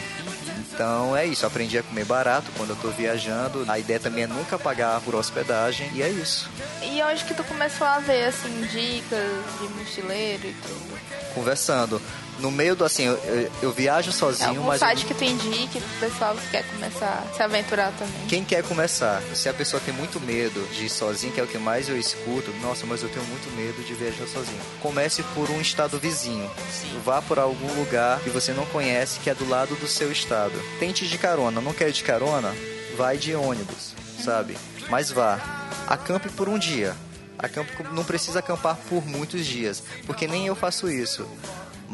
Então 0.58 1.16
é 1.16 1.24
isso, 1.24 1.46
aprendi 1.46 1.78
a 1.78 1.82
comer 1.82 2.04
barato 2.04 2.50
quando 2.56 2.70
eu 2.70 2.76
tô 2.76 2.90
viajando. 2.90 3.64
A 3.68 3.78
ideia 3.78 3.98
também 3.98 4.24
é 4.24 4.26
nunca 4.26 4.58
pagar 4.58 5.00
por 5.00 5.14
hospedagem 5.14 5.90
e 5.94 6.02
é 6.02 6.08
isso. 6.10 6.50
E 6.82 7.02
onde 7.02 7.24
que 7.24 7.32
tu 7.32 7.44
começou 7.44 7.86
a 7.86 8.00
ver, 8.00 8.24
assim, 8.24 8.60
dicas 8.70 9.44
de 9.60 9.68
mochileiro 9.68 10.46
e 10.46 10.54
tudo? 10.54 10.94
conversando. 11.34 12.00
No 12.40 12.50
meio 12.50 12.74
do 12.74 12.84
assim, 12.84 13.04
eu, 13.04 13.14
eu, 13.14 13.50
eu 13.62 13.72
viajo 13.72 14.10
Tem 14.10 14.18
sozinho, 14.18 14.48
algum 14.50 14.62
mas 14.64 14.82
eu- 14.82 14.88
site 14.88 15.06
que 15.06 15.14
tu 15.14 15.24
indique 15.24 15.80
pro 15.80 16.08
pessoal 16.08 16.34
que 16.34 16.48
quer 16.50 16.64
começar 16.68 17.24
a 17.30 17.34
se 17.34 17.42
aventurar 17.42 17.92
também? 17.98 18.26
quem 18.28 18.44
quer 18.44 18.62
começar? 18.64 19.22
Se 19.34 19.48
a 19.48 19.54
pessoa 19.54 19.80
tem 19.84 19.94
muito 19.94 20.20
medo 20.20 20.60
de 20.74 20.86
ir 20.86 20.90
sozinho, 20.90 21.32
que 21.32 21.40
é 21.40 21.44
o 21.44 21.46
que 21.46 21.58
mais 21.58 21.88
eu 21.88 21.96
escuto, 21.96 22.50
nossa, 22.60 22.84
mas 22.86 23.02
eu 23.02 23.08
tenho 23.08 23.24
muito 23.26 23.48
medo 23.56 23.82
de 23.84 23.94
viajar 23.94 24.26
sozinho. 24.26 24.60
Comece 24.82 25.22
por 25.34 25.48
um 25.50 25.60
estado 25.60 25.98
vizinho. 25.98 26.50
Vá 27.04 27.22
por 27.22 27.38
algum 27.38 27.72
lugar 27.74 28.18
que 28.20 28.30
você 28.30 28.52
não 28.52 28.66
conhece, 28.66 29.20
que 29.20 29.30
é 29.30 29.34
do 29.34 29.48
lado 29.48 29.74
do 29.76 29.86
seu 29.86 30.10
estado. 30.10 30.52
Tente 30.80 31.06
de 31.06 31.16
carona, 31.16 31.60
não 31.60 31.72
quer 31.72 31.88
ir 31.88 31.92
de 31.92 32.02
carona? 32.02 32.52
Vai 32.96 33.16
de 33.16 33.34
ônibus, 33.34 33.92
sabe? 34.24 34.56
Mas 34.90 35.10
vá. 35.10 35.38
Acampe 35.86 36.28
por 36.30 36.48
um 36.48 36.58
dia. 36.58 36.94
Acampe, 37.38 37.70
não 37.92 38.04
precisa 38.04 38.38
acampar 38.40 38.76
por 38.88 39.06
muitos 39.06 39.44
dias, 39.46 39.82
porque 40.06 40.26
nem 40.26 40.46
eu 40.46 40.54
faço 40.56 40.88
isso. 40.90 41.26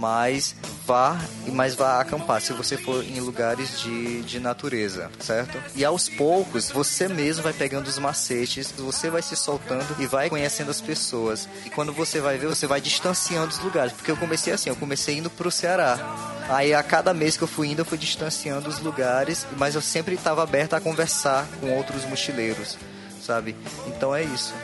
Mas 0.01 0.55
vá, 0.87 1.21
mas 1.53 1.75
vá 1.75 2.01
acampar 2.01 2.41
se 2.41 2.55
você 2.55 2.79
for 2.79 3.05
em 3.05 3.21
lugares 3.21 3.81
de, 3.81 4.23
de 4.23 4.41
natureza, 4.41 5.11
certo? 5.21 5.63
E 5.77 5.85
aos 5.85 6.09
poucos 6.09 6.71
você 6.71 7.07
mesmo 7.07 7.43
vai 7.43 7.53
pegando 7.53 7.87
os 7.87 7.99
macetes, 7.99 8.73
você 8.73 9.11
vai 9.11 9.21
se 9.21 9.37
soltando 9.37 9.95
e 9.99 10.07
vai 10.07 10.31
conhecendo 10.31 10.71
as 10.71 10.81
pessoas. 10.81 11.47
E 11.67 11.71
quando 11.71 11.93
você 11.93 12.19
vai 12.19 12.39
ver, 12.39 12.47
você 12.47 12.67
vai 12.67 12.81
distanciando 12.81 13.49
os 13.49 13.59
lugares. 13.59 13.93
Porque 13.93 14.11
eu 14.11 14.17
comecei 14.17 14.55
assim, 14.55 14.71
eu 14.71 14.77
comecei 14.77 15.19
indo 15.19 15.29
pro 15.29 15.51
Ceará. 15.51 15.99
Aí 16.49 16.73
a 16.73 16.83
cada 16.83 17.13
mês 17.13 17.37
que 17.37 17.45
eu 17.45 17.49
fui 17.49 17.69
indo, 17.69 17.83
eu 17.83 17.85
fui 17.85 17.99
distanciando 17.99 18.71
os 18.71 18.79
lugares, 18.79 19.47
mas 19.59 19.75
eu 19.75 19.83
sempre 19.83 20.15
estava 20.15 20.43
aberto 20.43 20.73
a 20.73 20.81
conversar 20.81 21.47
com 21.61 21.77
outros 21.77 22.07
mochileiros, 22.07 22.79
sabe? 23.21 23.55
Então 23.87 24.17
é 24.17 24.25
isso. 24.25 24.55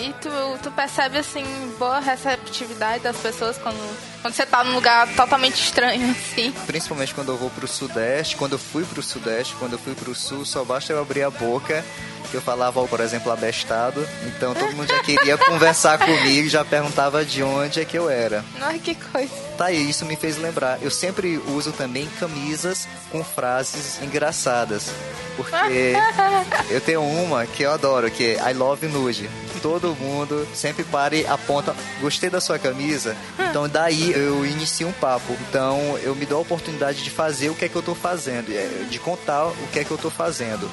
E 0.00 0.14
tu, 0.14 0.30
tu 0.62 0.70
percebe, 0.70 1.18
assim, 1.18 1.44
boa 1.78 2.00
receptividade 2.00 3.04
das 3.04 3.18
pessoas 3.18 3.58
quando, 3.58 3.78
quando 4.22 4.32
você 4.32 4.46
tá 4.46 4.64
num 4.64 4.74
lugar 4.74 5.06
totalmente 5.14 5.62
estranho, 5.62 6.10
assim. 6.10 6.52
principalmente 6.66 7.14
quando 7.14 7.32
eu 7.32 7.36
vou 7.36 7.50
pro 7.50 7.68
sudeste, 7.68 8.34
quando 8.34 8.52
eu 8.52 8.58
fui 8.58 8.82
pro 8.84 9.02
sudeste, 9.02 9.54
quando 9.58 9.74
eu 9.74 9.78
fui 9.78 9.94
pro 9.94 10.14
sul, 10.14 10.46
só 10.46 10.64
basta 10.64 10.92
eu 10.92 11.00
abrir 11.00 11.22
a 11.22 11.30
boca 11.30 11.84
que 12.30 12.36
eu 12.36 12.40
falava, 12.40 12.82
por 12.86 13.00
exemplo, 13.00 13.30
abestado. 13.30 14.06
Então 14.26 14.54
todo 14.54 14.72
mundo 14.74 14.88
já 14.88 15.00
queria 15.00 15.36
conversar 15.38 15.98
comigo, 15.98 16.48
já 16.48 16.64
perguntava 16.64 17.24
de 17.24 17.42
onde 17.42 17.80
é 17.80 17.84
que 17.84 17.98
eu 17.98 18.08
era. 18.08 18.44
Ai, 18.60 18.78
que 18.78 18.94
coisa. 18.94 19.34
Tá 19.58 19.66
aí, 19.66 19.90
isso 19.90 20.06
me 20.06 20.16
fez 20.16 20.38
lembrar. 20.38 20.78
Eu 20.80 20.90
sempre 20.90 21.38
uso 21.48 21.72
também 21.72 22.08
camisas 22.18 22.88
com 23.10 23.22
frases 23.22 24.00
engraçadas. 24.02 24.90
Porque 25.36 25.94
eu 26.70 26.80
tenho 26.80 27.02
uma 27.02 27.44
que 27.46 27.64
eu 27.64 27.72
adoro, 27.72 28.10
que 28.10 28.36
é 28.36 28.50
I 28.50 28.54
love 28.54 28.86
nude. 28.86 29.28
Todo 29.62 29.94
mundo 29.94 30.46
sempre 30.54 30.84
para 30.84 31.14
e 31.14 31.26
aponta, 31.26 31.74
gostei 32.00 32.30
da 32.30 32.40
sua 32.40 32.58
camisa. 32.58 33.16
Então 33.50 33.68
daí 33.68 34.12
eu 34.12 34.44
inicio 34.46 34.88
um 34.88 34.92
papo. 34.92 35.36
Então 35.48 35.98
eu 36.02 36.14
me 36.14 36.26
dou 36.26 36.38
a 36.38 36.42
oportunidade 36.42 37.02
de 37.02 37.10
fazer 37.10 37.50
o 37.50 37.54
que 37.54 37.64
é 37.64 37.68
que 37.68 37.76
eu 37.76 37.82
tô 37.82 37.94
fazendo, 37.94 38.50
é, 38.50 38.86
de 38.88 38.98
contar 38.98 39.46
o 39.46 39.68
que 39.72 39.80
é 39.80 39.84
que 39.84 39.90
eu 39.90 39.98
tô 39.98 40.10
fazendo. 40.10 40.70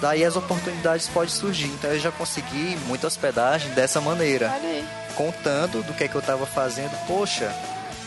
Daí 0.00 0.24
as 0.24 0.36
oportunidades 0.36 1.08
podem 1.08 1.30
surgir. 1.30 1.66
Então 1.66 1.90
eu 1.90 2.00
já 2.00 2.10
consegui 2.10 2.76
muita 2.86 3.06
hospedagem 3.06 3.70
dessa 3.72 4.00
maneira 4.00 4.52
contando 5.14 5.82
do 5.82 5.92
que 5.92 6.04
é 6.04 6.08
que 6.08 6.14
eu 6.14 6.22
tava 6.22 6.46
fazendo. 6.46 6.92
Poxa, 7.06 7.52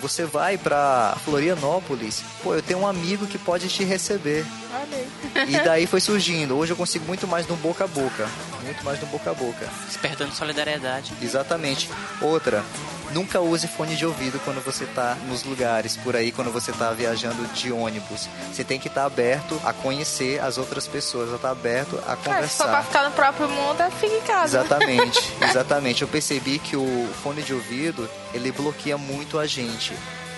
você 0.01 0.25
vai 0.25 0.57
pra 0.57 1.15
Florianópolis, 1.23 2.23
pô, 2.43 2.55
eu 2.55 2.61
tenho 2.61 2.79
um 2.79 2.87
amigo 2.87 3.27
que 3.27 3.37
pode 3.37 3.69
te 3.69 3.83
receber. 3.83 4.45
Aí. 4.73 5.53
E 5.53 5.59
daí 5.59 5.85
foi 5.85 6.01
surgindo. 6.01 6.57
Hoje 6.57 6.73
eu 6.73 6.77
consigo 6.77 7.05
muito 7.05 7.27
mais 7.27 7.47
no 7.47 7.55
boca 7.55 7.83
a 7.83 7.87
boca. 7.87 8.27
Muito 8.63 8.83
mais 8.83 8.99
no 8.99 9.07
boca 9.07 9.31
a 9.31 9.33
boca. 9.33 9.67
Despertando 9.85 10.33
solidariedade. 10.33 11.13
Exatamente. 11.21 11.89
Outra, 12.21 12.63
nunca 13.13 13.39
use 13.41 13.67
fone 13.67 13.95
de 13.95 14.06
ouvido 14.06 14.39
quando 14.43 14.63
você 14.63 14.86
tá 14.86 15.15
nos 15.28 15.43
lugares 15.43 15.95
por 15.97 16.15
aí, 16.15 16.32
quando 16.32 16.52
você 16.52 16.71
tá 16.71 16.91
viajando 16.91 17.43
de 17.54 17.71
ônibus. 17.71 18.28
Você 18.52 18.63
tem 18.63 18.80
que 18.80 18.88
estar 18.88 19.06
aberto 19.06 19.60
a 19.63 19.74
conhecer 19.74 20.39
as 20.41 20.58
outras 20.58 20.88
pessoas, 20.88 21.32
a 21.32 21.36
estar 21.36 21.52
aberto 21.52 21.97
a 22.08 22.13
Ah, 22.13 22.15
se 22.15 22.17
for 22.17 22.24
pra 22.24 22.34
conversar. 22.34 22.84
ficar 22.84 23.04
no 23.04 23.12
próprio 23.12 23.50
mundo, 23.50 23.84
fica 24.00 24.15
em 24.15 24.21
casa. 24.21 24.60
Exatamente, 24.60 25.34
exatamente. 25.41 26.02
Eu 26.02 26.08
percebi 26.08 26.60
que 26.60 26.76
o 26.76 27.10
fone 27.24 27.41
de 27.41 27.54
ouvido, 27.54 28.10
ele 28.34 28.52
bloqueia 28.52 28.97
muito 28.97 29.38
a 29.39 29.45
gente. 29.45 29.93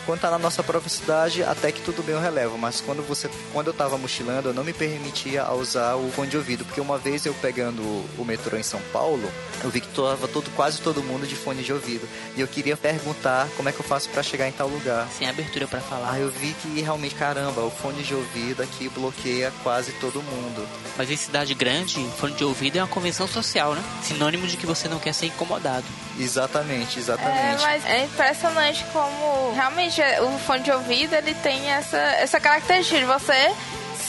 Quando 0.06 0.20
tá 0.20 0.30
na 0.30 0.38
nossa 0.38 0.62
própria 0.62 0.90
cidade, 0.90 1.44
até 1.44 1.72
que 1.72 1.82
tudo 1.82 2.04
bem 2.04 2.16
eu 2.16 2.22
relevo, 2.22 2.58
mas 2.58 2.82
quando 2.82 3.02
você, 3.08 3.30
quando 3.54 3.68
eu 3.68 3.74
tava 3.74 3.98
mochilando, 3.98 4.50
eu 4.50 4.54
não 4.54 4.64
me 4.64 4.74
permitia 4.74 5.44
a 5.44 5.54
usar 5.54 5.96
o 5.96 6.12
fone 6.12 6.30
de 6.30 6.38
ouvido, 6.38 6.66
porque 6.66 6.82
uma 6.82 6.98
vez 6.98 7.26
eu 7.26 7.34
pegando 7.36 7.82
o 8.18 8.26
metrô 8.26 8.58
em 8.58 8.64
São 8.64 8.82
Paulo, 8.92 9.32
eu 9.64 9.70
vi 9.70 9.80
que 9.80 9.88
tava 9.88 10.28
todo, 10.28 10.50
quase 10.56 10.82
todo 10.82 11.02
mundo 11.02 11.26
de 11.26 11.36
fone 11.36 11.64
de 11.64 11.72
ouvido, 11.72 12.08
e 12.36 12.42
eu 12.42 12.48
queria 12.48 12.76
perguntar 12.76 13.48
como 13.56 13.70
é 13.70 13.72
que 13.72 13.80
eu 13.80 13.86
faço 13.86 14.10
pra 14.10 14.22
chegar 14.22 14.48
em 14.48 14.52
tal 14.52 14.68
lugar. 14.68 15.08
Sem 15.18 15.30
abertura 15.30 15.68
pra 15.68 15.80
falar. 15.80 16.12
Aí 16.12 16.22
eu 16.22 16.30
vi 16.30 16.54
que 16.62 16.82
realmente, 16.82 17.16
caramba, 17.16 17.62
o 17.62 17.72
fone 17.72 18.04
de 18.04 18.14
ouvido 18.14 18.62
aqui 18.62 18.90
bloqueia 18.90 19.54
quase 19.64 19.94
todo 19.94 20.22
mundo. 20.22 20.68
Mas 20.98 21.10
em 21.10 21.16
cidade 21.16 21.54
grande, 21.54 22.06
fone 22.18 22.34
de 22.34 22.44
ouvido 22.44 22.78
é 22.78 22.82
uma 22.82 22.88
convenção 22.88 23.28
social, 23.28 23.74
né? 23.74 23.84
Sinônimo 24.02 24.48
de 24.48 24.58
que 24.58 24.66
você 24.66 24.88
não 24.88 25.00
quer 25.00 25.14
ser 25.14 25.28
incomodado. 25.28 25.86
Exatamente, 26.20 26.98
É, 26.98 27.02
exatamente. 27.02 27.62
mas 27.62 27.86
é 27.86 28.04
impressionante 28.06 28.86
como 28.94 29.52
realmente 29.54 30.02
é, 30.02 30.22
o 30.22 30.38
fone 30.40 30.64
de 30.64 30.72
ouvido 30.72 31.14
ele 31.16 31.34
tem 31.36 31.72
essa, 31.72 31.98
essa 31.98 32.40
característica 32.40 33.00
de 33.00 33.06
você 33.06 33.52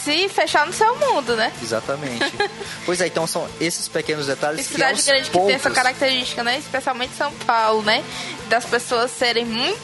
se 0.03 0.29
fechar 0.29 0.67
no 0.67 0.73
seu 0.73 0.95
mundo, 0.97 1.35
né? 1.35 1.51
Exatamente. 1.61 2.31
pois 2.85 3.01
é, 3.01 3.07
então 3.07 3.25
são 3.25 3.47
esses 3.59 3.87
pequenos 3.87 4.25
E 4.25 4.29
detalhes 4.29 4.67
que 4.67 4.73
cidade 4.73 4.93
aos 4.93 5.05
grande 5.05 5.23
que 5.25 5.31
poucos... 5.31 5.47
tem 5.47 5.55
essa 5.55 5.71
característica, 5.71 6.43
né? 6.43 6.59
Especialmente 6.59 7.15
São 7.15 7.31
Paulo, 7.45 7.81
né? 7.81 8.03
Das 8.47 8.65
pessoas 8.65 9.09
serem 9.09 9.45
muito 9.45 9.75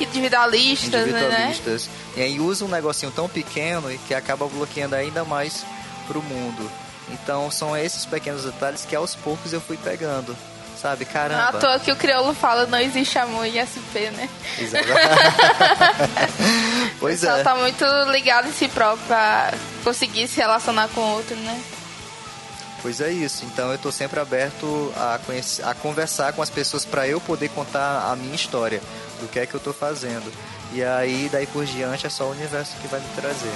individualistas, 0.00 0.90
né? 0.90 1.00
individualistas. 1.02 1.90
E 2.16 2.22
aí 2.22 2.40
usa 2.40 2.64
um 2.64 2.68
negocinho 2.68 3.12
tão 3.12 3.28
pequeno 3.28 3.92
e 3.92 3.98
que 3.98 4.14
acaba 4.14 4.46
bloqueando 4.46 4.94
ainda 4.94 5.22
mais 5.22 5.66
pro 6.06 6.22
mundo. 6.22 6.70
Então 7.10 7.50
são 7.50 7.76
esses 7.76 8.06
pequenos 8.06 8.44
detalhes 8.44 8.86
que 8.86 8.96
aos 8.96 9.14
poucos 9.14 9.52
eu 9.52 9.60
fui 9.60 9.76
pegando. 9.76 10.34
Sabe, 10.82 11.04
Não 11.04 11.12
caramba. 11.12 11.48
à 11.48 11.52
toa 11.52 11.78
que 11.78 11.92
o 11.92 11.96
crioulo 11.96 12.34
fala 12.34 12.66
não 12.66 12.78
existe 12.78 13.16
amor 13.16 13.46
em 13.46 13.64
SP, 13.64 14.10
né? 14.10 14.28
O 16.96 16.98
pois 16.98 17.20
pessoal 17.20 17.38
é. 17.38 17.42
tá 17.44 17.54
muito 17.54 17.84
ligado 18.10 18.48
em 18.48 18.52
si 18.52 18.66
próprio 18.68 19.06
pra 19.06 19.52
conseguir 19.84 20.26
se 20.28 20.40
relacionar 20.40 20.88
com 20.88 21.00
o 21.00 21.12
outro, 21.14 21.36
né? 21.36 21.60
Pois 22.80 23.00
é 23.00 23.10
isso. 23.10 23.44
Então 23.44 23.70
eu 23.70 23.78
tô 23.78 23.92
sempre 23.92 24.18
aberto 24.18 24.92
a, 24.96 25.20
conhecer, 25.24 25.64
a 25.64 25.72
conversar 25.74 26.32
com 26.32 26.42
as 26.42 26.50
pessoas 26.50 26.84
para 26.84 27.06
eu 27.06 27.20
poder 27.20 27.48
contar 27.50 28.10
a 28.10 28.16
minha 28.16 28.34
história, 28.34 28.80
do 29.20 29.28
que 29.28 29.38
é 29.38 29.46
que 29.46 29.54
eu 29.54 29.60
tô 29.60 29.72
fazendo. 29.72 30.32
E 30.72 30.82
aí 30.82 31.28
daí 31.30 31.46
por 31.46 31.64
diante 31.64 32.06
é 32.06 32.10
só 32.10 32.24
o 32.24 32.30
universo 32.32 32.72
que 32.80 32.88
vai 32.88 32.98
me 33.00 33.06
trazer. 33.14 33.52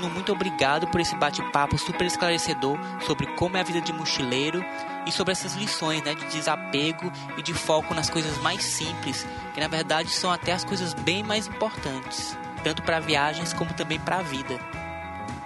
Bruno, 0.00 0.14
muito 0.14 0.32
obrigado 0.32 0.86
por 0.88 0.98
esse 0.98 1.14
bate-papo 1.14 1.76
super 1.76 2.06
esclarecedor 2.06 2.78
sobre 3.06 3.26
como 3.34 3.58
é 3.58 3.60
a 3.60 3.62
vida 3.62 3.82
de 3.82 3.92
mochileiro 3.92 4.64
e 5.06 5.12
sobre 5.12 5.32
essas 5.32 5.54
lições 5.54 6.02
né, 6.02 6.14
de 6.14 6.24
desapego 6.26 7.12
e 7.36 7.42
de 7.42 7.52
foco 7.52 7.92
nas 7.92 8.08
coisas 8.08 8.38
mais 8.38 8.64
simples, 8.64 9.26
que 9.52 9.60
na 9.60 9.68
verdade 9.68 10.08
são 10.08 10.32
até 10.32 10.52
as 10.52 10.64
coisas 10.64 10.94
bem 10.94 11.22
mais 11.22 11.46
importantes, 11.46 12.36
tanto 12.64 12.82
para 12.82 12.98
viagens 12.98 13.52
como 13.52 13.74
também 13.74 14.00
para 14.00 14.18
a 14.18 14.22
vida. 14.22 14.58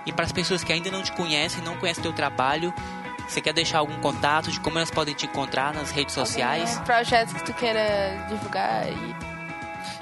E 0.06 0.12
para 0.12 0.24
as 0.24 0.32
pessoas 0.32 0.62
que 0.62 0.72
ainda 0.72 0.90
não 0.90 1.02
te 1.02 1.10
conhecem, 1.12 1.64
não 1.64 1.76
conhecem 1.76 2.02
teu 2.02 2.12
trabalho, 2.12 2.72
você 3.26 3.40
quer 3.40 3.54
deixar 3.54 3.78
algum 3.78 3.98
contato 4.00 4.52
de 4.52 4.60
como 4.60 4.78
elas 4.78 4.90
podem 4.90 5.14
te 5.14 5.26
encontrar 5.26 5.74
nas 5.74 5.90
redes 5.90 6.14
sociais? 6.14 6.74
Algum 6.74 6.84
projeto 6.84 7.34
que 7.34 7.44
tu 7.44 7.54
queira 7.54 8.24
divulgar 8.28 8.86
e... 8.88 9.34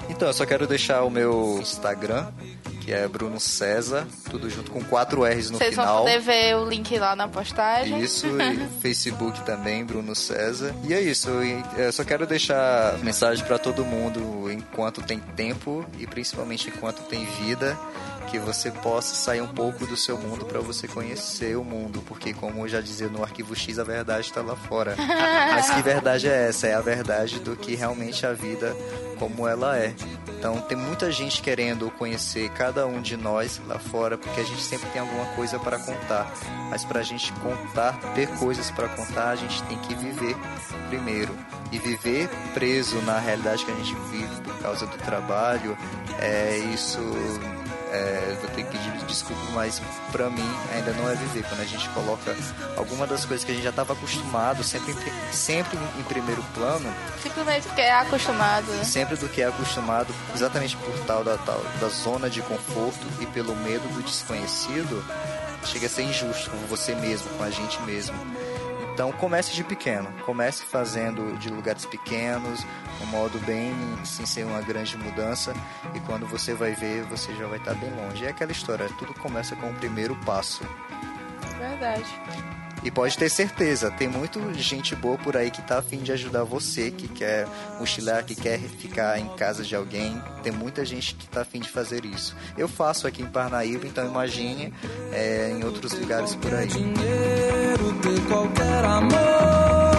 Então, 0.09 0.27
eu 0.27 0.33
só 0.33 0.45
quero 0.45 0.67
deixar 0.67 1.03
o 1.03 1.09
meu 1.09 1.59
Instagram, 1.61 2.31
que 2.83 2.91
é 2.91 3.07
Bruno 3.07 3.39
César, 3.39 4.05
tudo 4.29 4.49
junto 4.49 4.69
com 4.71 4.83
quatro 4.83 5.23
R's 5.23 5.49
no 5.49 5.57
Vocês 5.57 5.71
final. 5.71 5.87
vão 5.87 6.03
poder 6.03 6.19
ver 6.19 6.55
o 6.57 6.67
link 6.67 6.97
lá 6.99 7.15
na 7.15 7.27
postagem. 7.27 8.01
Isso, 8.01 8.27
e 8.27 8.67
Facebook 8.81 9.41
também, 9.45 9.85
Bruno 9.85 10.13
César. 10.13 10.75
E 10.83 10.93
é 10.93 10.99
isso, 10.99 11.29
eu 11.77 11.91
só 11.93 12.03
quero 12.03 12.27
deixar 12.27 12.97
mensagem 12.99 13.43
para 13.45 13.57
todo 13.57 13.85
mundo 13.85 14.51
enquanto 14.51 15.01
tem 15.01 15.19
tempo 15.19 15.85
e 15.97 16.05
principalmente 16.05 16.69
enquanto 16.69 17.03
tem 17.03 17.25
vida 17.25 17.77
que 18.33 18.39
você 18.39 18.71
possa 18.71 19.13
sair 19.13 19.41
um 19.41 19.47
pouco 19.47 19.85
do 19.85 19.95
seu 19.95 20.17
mundo 20.17 20.43
para 20.43 20.59
você 20.59 20.87
conhecer 20.87 21.55
o 21.55 21.63
mundo, 21.63 22.01
porque 22.07 22.33
como 22.33 22.63
eu 22.63 22.67
já 22.67 22.81
dizia 22.81 23.07
no 23.07 23.21
arquivo 23.21 23.55
X, 23.55 23.77
a 23.77 23.83
verdade 23.83 24.25
está 24.25 24.41
lá 24.41 24.55
fora. 24.55 24.95
Mas 24.97 25.69
que 25.69 25.83
verdade 25.83 26.27
é 26.27 26.47
essa? 26.47 26.65
É 26.65 26.73
a 26.73 26.81
verdade 26.81 27.39
do 27.39 27.55
que 27.55 27.75
realmente 27.75 28.25
a 28.25 28.33
vida 28.33 28.75
como 29.19 29.47
ela 29.47 29.77
é. 29.77 29.93
Então 30.29 30.59
tem 30.61 30.75
muita 30.75 31.11
gente 31.11 31.43
querendo 31.43 31.91
conhecer 31.91 32.49
cada 32.49 32.87
um 32.87 33.03
de 33.03 33.15
nós 33.15 33.61
lá 33.67 33.77
fora, 33.77 34.17
porque 34.17 34.41
a 34.41 34.43
gente 34.43 34.63
sempre 34.63 34.89
tem 34.89 35.03
alguma 35.03 35.27
coisa 35.35 35.59
para 35.59 35.77
contar. 35.77 36.33
Mas 36.71 36.83
para 36.83 37.01
a 37.01 37.03
gente 37.03 37.31
contar, 37.33 37.93
ter 38.15 38.27
coisas 38.39 38.71
para 38.71 38.89
contar, 38.89 39.29
a 39.29 39.35
gente 39.35 39.61
tem 39.65 39.77
que 39.77 39.93
viver 39.93 40.35
primeiro. 40.89 41.37
E 41.71 41.77
viver 41.77 42.27
preso 42.55 42.99
na 43.03 43.19
realidade 43.19 43.63
que 43.63 43.71
a 43.71 43.75
gente 43.75 43.95
vive 44.09 44.41
por 44.41 44.57
causa 44.57 44.87
do 44.87 44.97
trabalho, 44.97 45.77
é 46.19 46.57
isso 46.73 46.99
é, 47.93 48.35
vou 48.41 48.49
ter 48.49 48.63
que 48.63 48.71
pedir 48.71 49.05
desculpa, 49.05 49.41
mas 49.53 49.79
pra 50.11 50.29
mim 50.29 50.49
ainda 50.73 50.91
não 50.93 51.07
é 51.07 51.15
viver. 51.15 51.43
Quando 51.47 51.61
a 51.61 51.65
gente 51.65 51.87
coloca 51.89 52.35
alguma 52.75 53.05
das 53.05 53.23
coisas 53.23 53.45
que 53.45 53.51
a 53.51 53.53
gente 53.53 53.63
já 53.63 53.69
estava 53.69 53.93
acostumado, 53.93 54.63
sempre, 54.63 54.95
sempre 55.31 55.77
em 55.99 56.03
primeiro 56.03 56.43
plano. 56.55 56.91
Simplesmente 57.21 57.67
porque 57.67 57.81
é 57.81 57.93
acostumado. 57.93 58.65
Né? 58.71 58.83
Sempre 58.83 59.15
do 59.15 59.29
que 59.29 59.41
é 59.41 59.45
acostumado, 59.45 60.13
exatamente 60.33 60.75
por 60.77 60.99
tal 61.05 61.23
da, 61.23 61.37
tal 61.37 61.63
da 61.79 61.87
zona 61.89 62.29
de 62.29 62.41
conforto 62.41 63.05
e 63.21 63.27
pelo 63.27 63.55
medo 63.57 63.87
do 63.93 64.01
desconhecido, 64.01 65.05
chega 65.63 65.85
a 65.85 65.89
ser 65.89 66.03
injusto 66.03 66.49
com 66.49 66.57
você 66.67 66.95
mesmo, 66.95 67.29
com 67.37 67.43
a 67.43 67.51
gente 67.51 67.79
mesmo. 67.83 68.15
Então 68.93 69.11
comece 69.11 69.53
de 69.53 69.63
pequeno, 69.63 70.07
comece 70.23 70.63
fazendo 70.63 71.35
de 71.39 71.49
lugares 71.49 71.83
pequenos, 71.83 72.63
um 73.01 73.07
modo 73.07 73.39
bem 73.39 73.73
sem 74.05 74.23
ser 74.23 74.45
uma 74.45 74.61
grande 74.61 74.95
mudança 74.95 75.51
e 75.95 75.99
quando 76.01 76.27
você 76.27 76.53
vai 76.53 76.73
ver 76.73 77.03
você 77.05 77.33
já 77.33 77.47
vai 77.47 77.57
estar 77.57 77.73
bem 77.73 77.89
longe. 77.89 78.23
É 78.23 78.29
aquela 78.29 78.51
história, 78.51 78.87
tudo 78.99 79.11
começa 79.15 79.55
com 79.55 79.71
o 79.71 79.73
primeiro 79.73 80.15
passo. 80.17 80.63
Verdade. 81.57 82.05
E 82.83 82.91
pode 82.91 83.17
ter 83.17 83.29
certeza, 83.29 83.89
tem 83.91 84.07
muita 84.07 84.39
gente 84.53 84.95
boa 84.95 85.17
por 85.17 85.37
aí 85.37 85.49
que 85.49 85.61
tá 85.61 85.79
afim 85.79 85.99
de 85.99 86.11
ajudar 86.11 86.43
você, 86.43 86.91
que 86.91 87.07
quer 87.07 87.47
mochilar, 87.79 88.25
que 88.25 88.35
quer 88.35 88.59
ficar 88.59 89.17
em 89.17 89.27
casa 89.35 89.63
de 89.63 89.75
alguém. 89.75 90.21
Tem 90.43 90.51
muita 90.51 90.83
gente 90.83 91.15
que 91.15 91.27
tá 91.27 91.41
afim 91.41 91.59
de 91.59 91.69
fazer 91.69 92.03
isso. 92.03 92.35
Eu 92.57 92.67
faço 92.67 93.07
aqui 93.07 93.21
em 93.21 93.27
Parnaíba, 93.27 93.87
então 93.87 94.05
imagine 94.05 94.73
é, 95.13 95.51
em 95.51 95.63
outros 95.63 95.93
lugares 95.93 96.35
por 96.35 96.53
aí. 96.53 96.67
Dinheiro, 96.67 97.93
ter 98.01 98.21
qualquer 98.27 98.83
amor. 98.83 99.92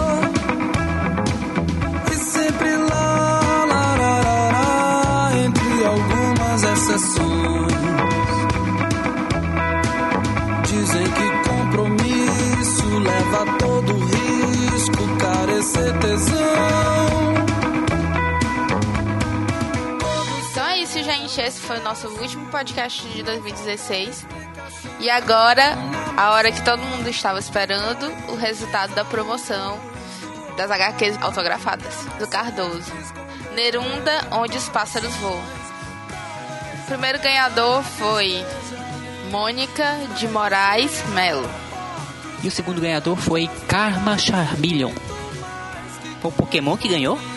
Tesão. 15.99 16.35
Então 20.51 20.65
é 20.67 20.77
isso, 20.79 21.03
gente. 21.03 21.41
Esse 21.41 21.59
foi 21.61 21.79
o 21.79 21.83
nosso 21.83 22.07
último 22.07 22.45
podcast 22.47 23.07
de 23.09 23.23
2016. 23.23 24.25
E 24.99 25.09
agora, 25.09 25.75
a 26.15 26.31
hora 26.31 26.51
que 26.51 26.63
todo 26.63 26.81
mundo 26.81 27.09
estava 27.09 27.39
esperando, 27.39 28.11
o 28.29 28.35
resultado 28.35 28.95
da 28.95 29.03
promoção 29.03 29.79
das 30.55 30.71
HQs 30.71 31.21
autografadas 31.21 32.05
do 32.17 32.27
Cardoso. 32.27 32.91
Nerunda, 33.53 34.27
onde 34.31 34.57
os 34.57 34.69
pássaros 34.69 35.13
voam. 35.15 35.43
O 36.83 36.85
primeiro 36.87 37.19
ganhador 37.19 37.83
foi 37.83 38.45
Mônica 39.31 39.97
de 40.17 40.27
Moraes 40.27 41.03
Melo. 41.09 41.49
E 42.43 42.47
o 42.47 42.51
segundo 42.51 42.79
ganhador 42.79 43.17
foi 43.17 43.49
Karma 43.67 44.17
Charmeleon. 44.17 44.93
Foi 46.25 46.29
o 46.29 46.31
Pokémon 46.31 46.75
que 46.75 46.87
ganhou? 46.87 47.19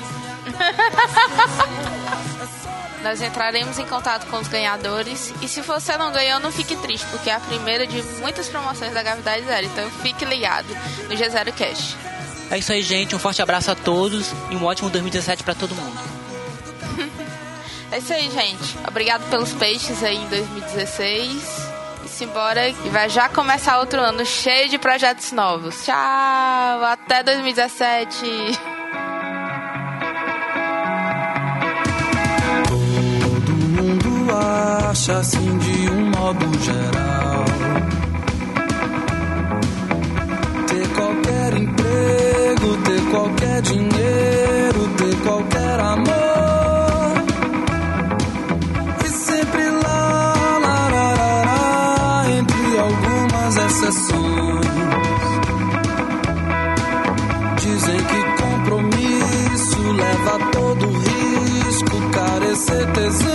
Nós 3.04 3.20
entraremos 3.20 3.78
em 3.78 3.84
contato 3.84 4.26
com 4.28 4.38
os 4.38 4.48
ganhadores. 4.48 5.34
E 5.42 5.48
se 5.48 5.60
você 5.60 5.98
não 5.98 6.10
ganhou, 6.10 6.40
não 6.40 6.50
fique 6.50 6.74
triste, 6.76 7.06
porque 7.10 7.28
é 7.28 7.34
a 7.34 7.40
primeira 7.40 7.86
de 7.86 8.02
muitas 8.20 8.48
promoções 8.48 8.94
da 8.94 9.02
Gravidade 9.02 9.44
Zero. 9.44 9.66
Então 9.66 9.90
fique 10.02 10.24
ligado 10.24 10.68
no 11.06 11.14
G0 11.14 11.52
Cash. 11.52 11.96
É 12.50 12.56
isso 12.56 12.72
aí, 12.72 12.80
gente. 12.80 13.14
Um 13.14 13.18
forte 13.18 13.42
abraço 13.42 13.70
a 13.70 13.74
todos 13.74 14.32
e 14.50 14.56
um 14.56 14.64
ótimo 14.64 14.88
2017 14.88 15.42
para 15.42 15.54
todo 15.54 15.74
mundo. 15.74 16.00
é 17.92 17.98
isso 17.98 18.14
aí, 18.14 18.30
gente. 18.30 18.78
Obrigado 18.88 19.28
pelos 19.28 19.52
peixes 19.52 20.02
aí 20.02 20.16
em 20.16 20.28
2016 20.28 21.68
embora 22.20 22.68
e 22.68 22.72
vai 22.88 23.08
já 23.08 23.28
começar 23.28 23.78
outro 23.78 24.00
ano 24.00 24.26
cheio 24.26 24.68
de 24.68 24.76
projetos 24.76 25.30
novos. 25.30 25.84
Tchau, 25.84 26.84
até 26.84 27.22
2017. 27.22 28.58
acha 34.98 35.18
assim 35.18 35.58
de 35.58 35.90
um 35.90 36.10
modo 36.10 36.58
geral. 36.58 37.44
Ter 40.66 40.88
qualquer 40.88 41.56
emprego, 41.56 42.76
ter 42.84 43.00
qualquer 43.12 43.62
dinheiro, 43.62 44.88
ter 44.96 45.16
qualquer 45.22 45.80
amor. 45.80 47.12
E 49.04 49.08
sempre 49.08 49.70
lá, 49.70 50.58
lá, 50.64 52.24
entre 52.30 52.78
algumas 52.78 53.56
exceções. 53.56 54.66
Dizem 57.60 58.00
que 58.02 58.42
compromisso 58.42 59.92
leva 59.92 60.38
todo 60.50 60.86
risco, 60.88 62.10
carecer 62.10 62.92
tesão. 62.92 63.27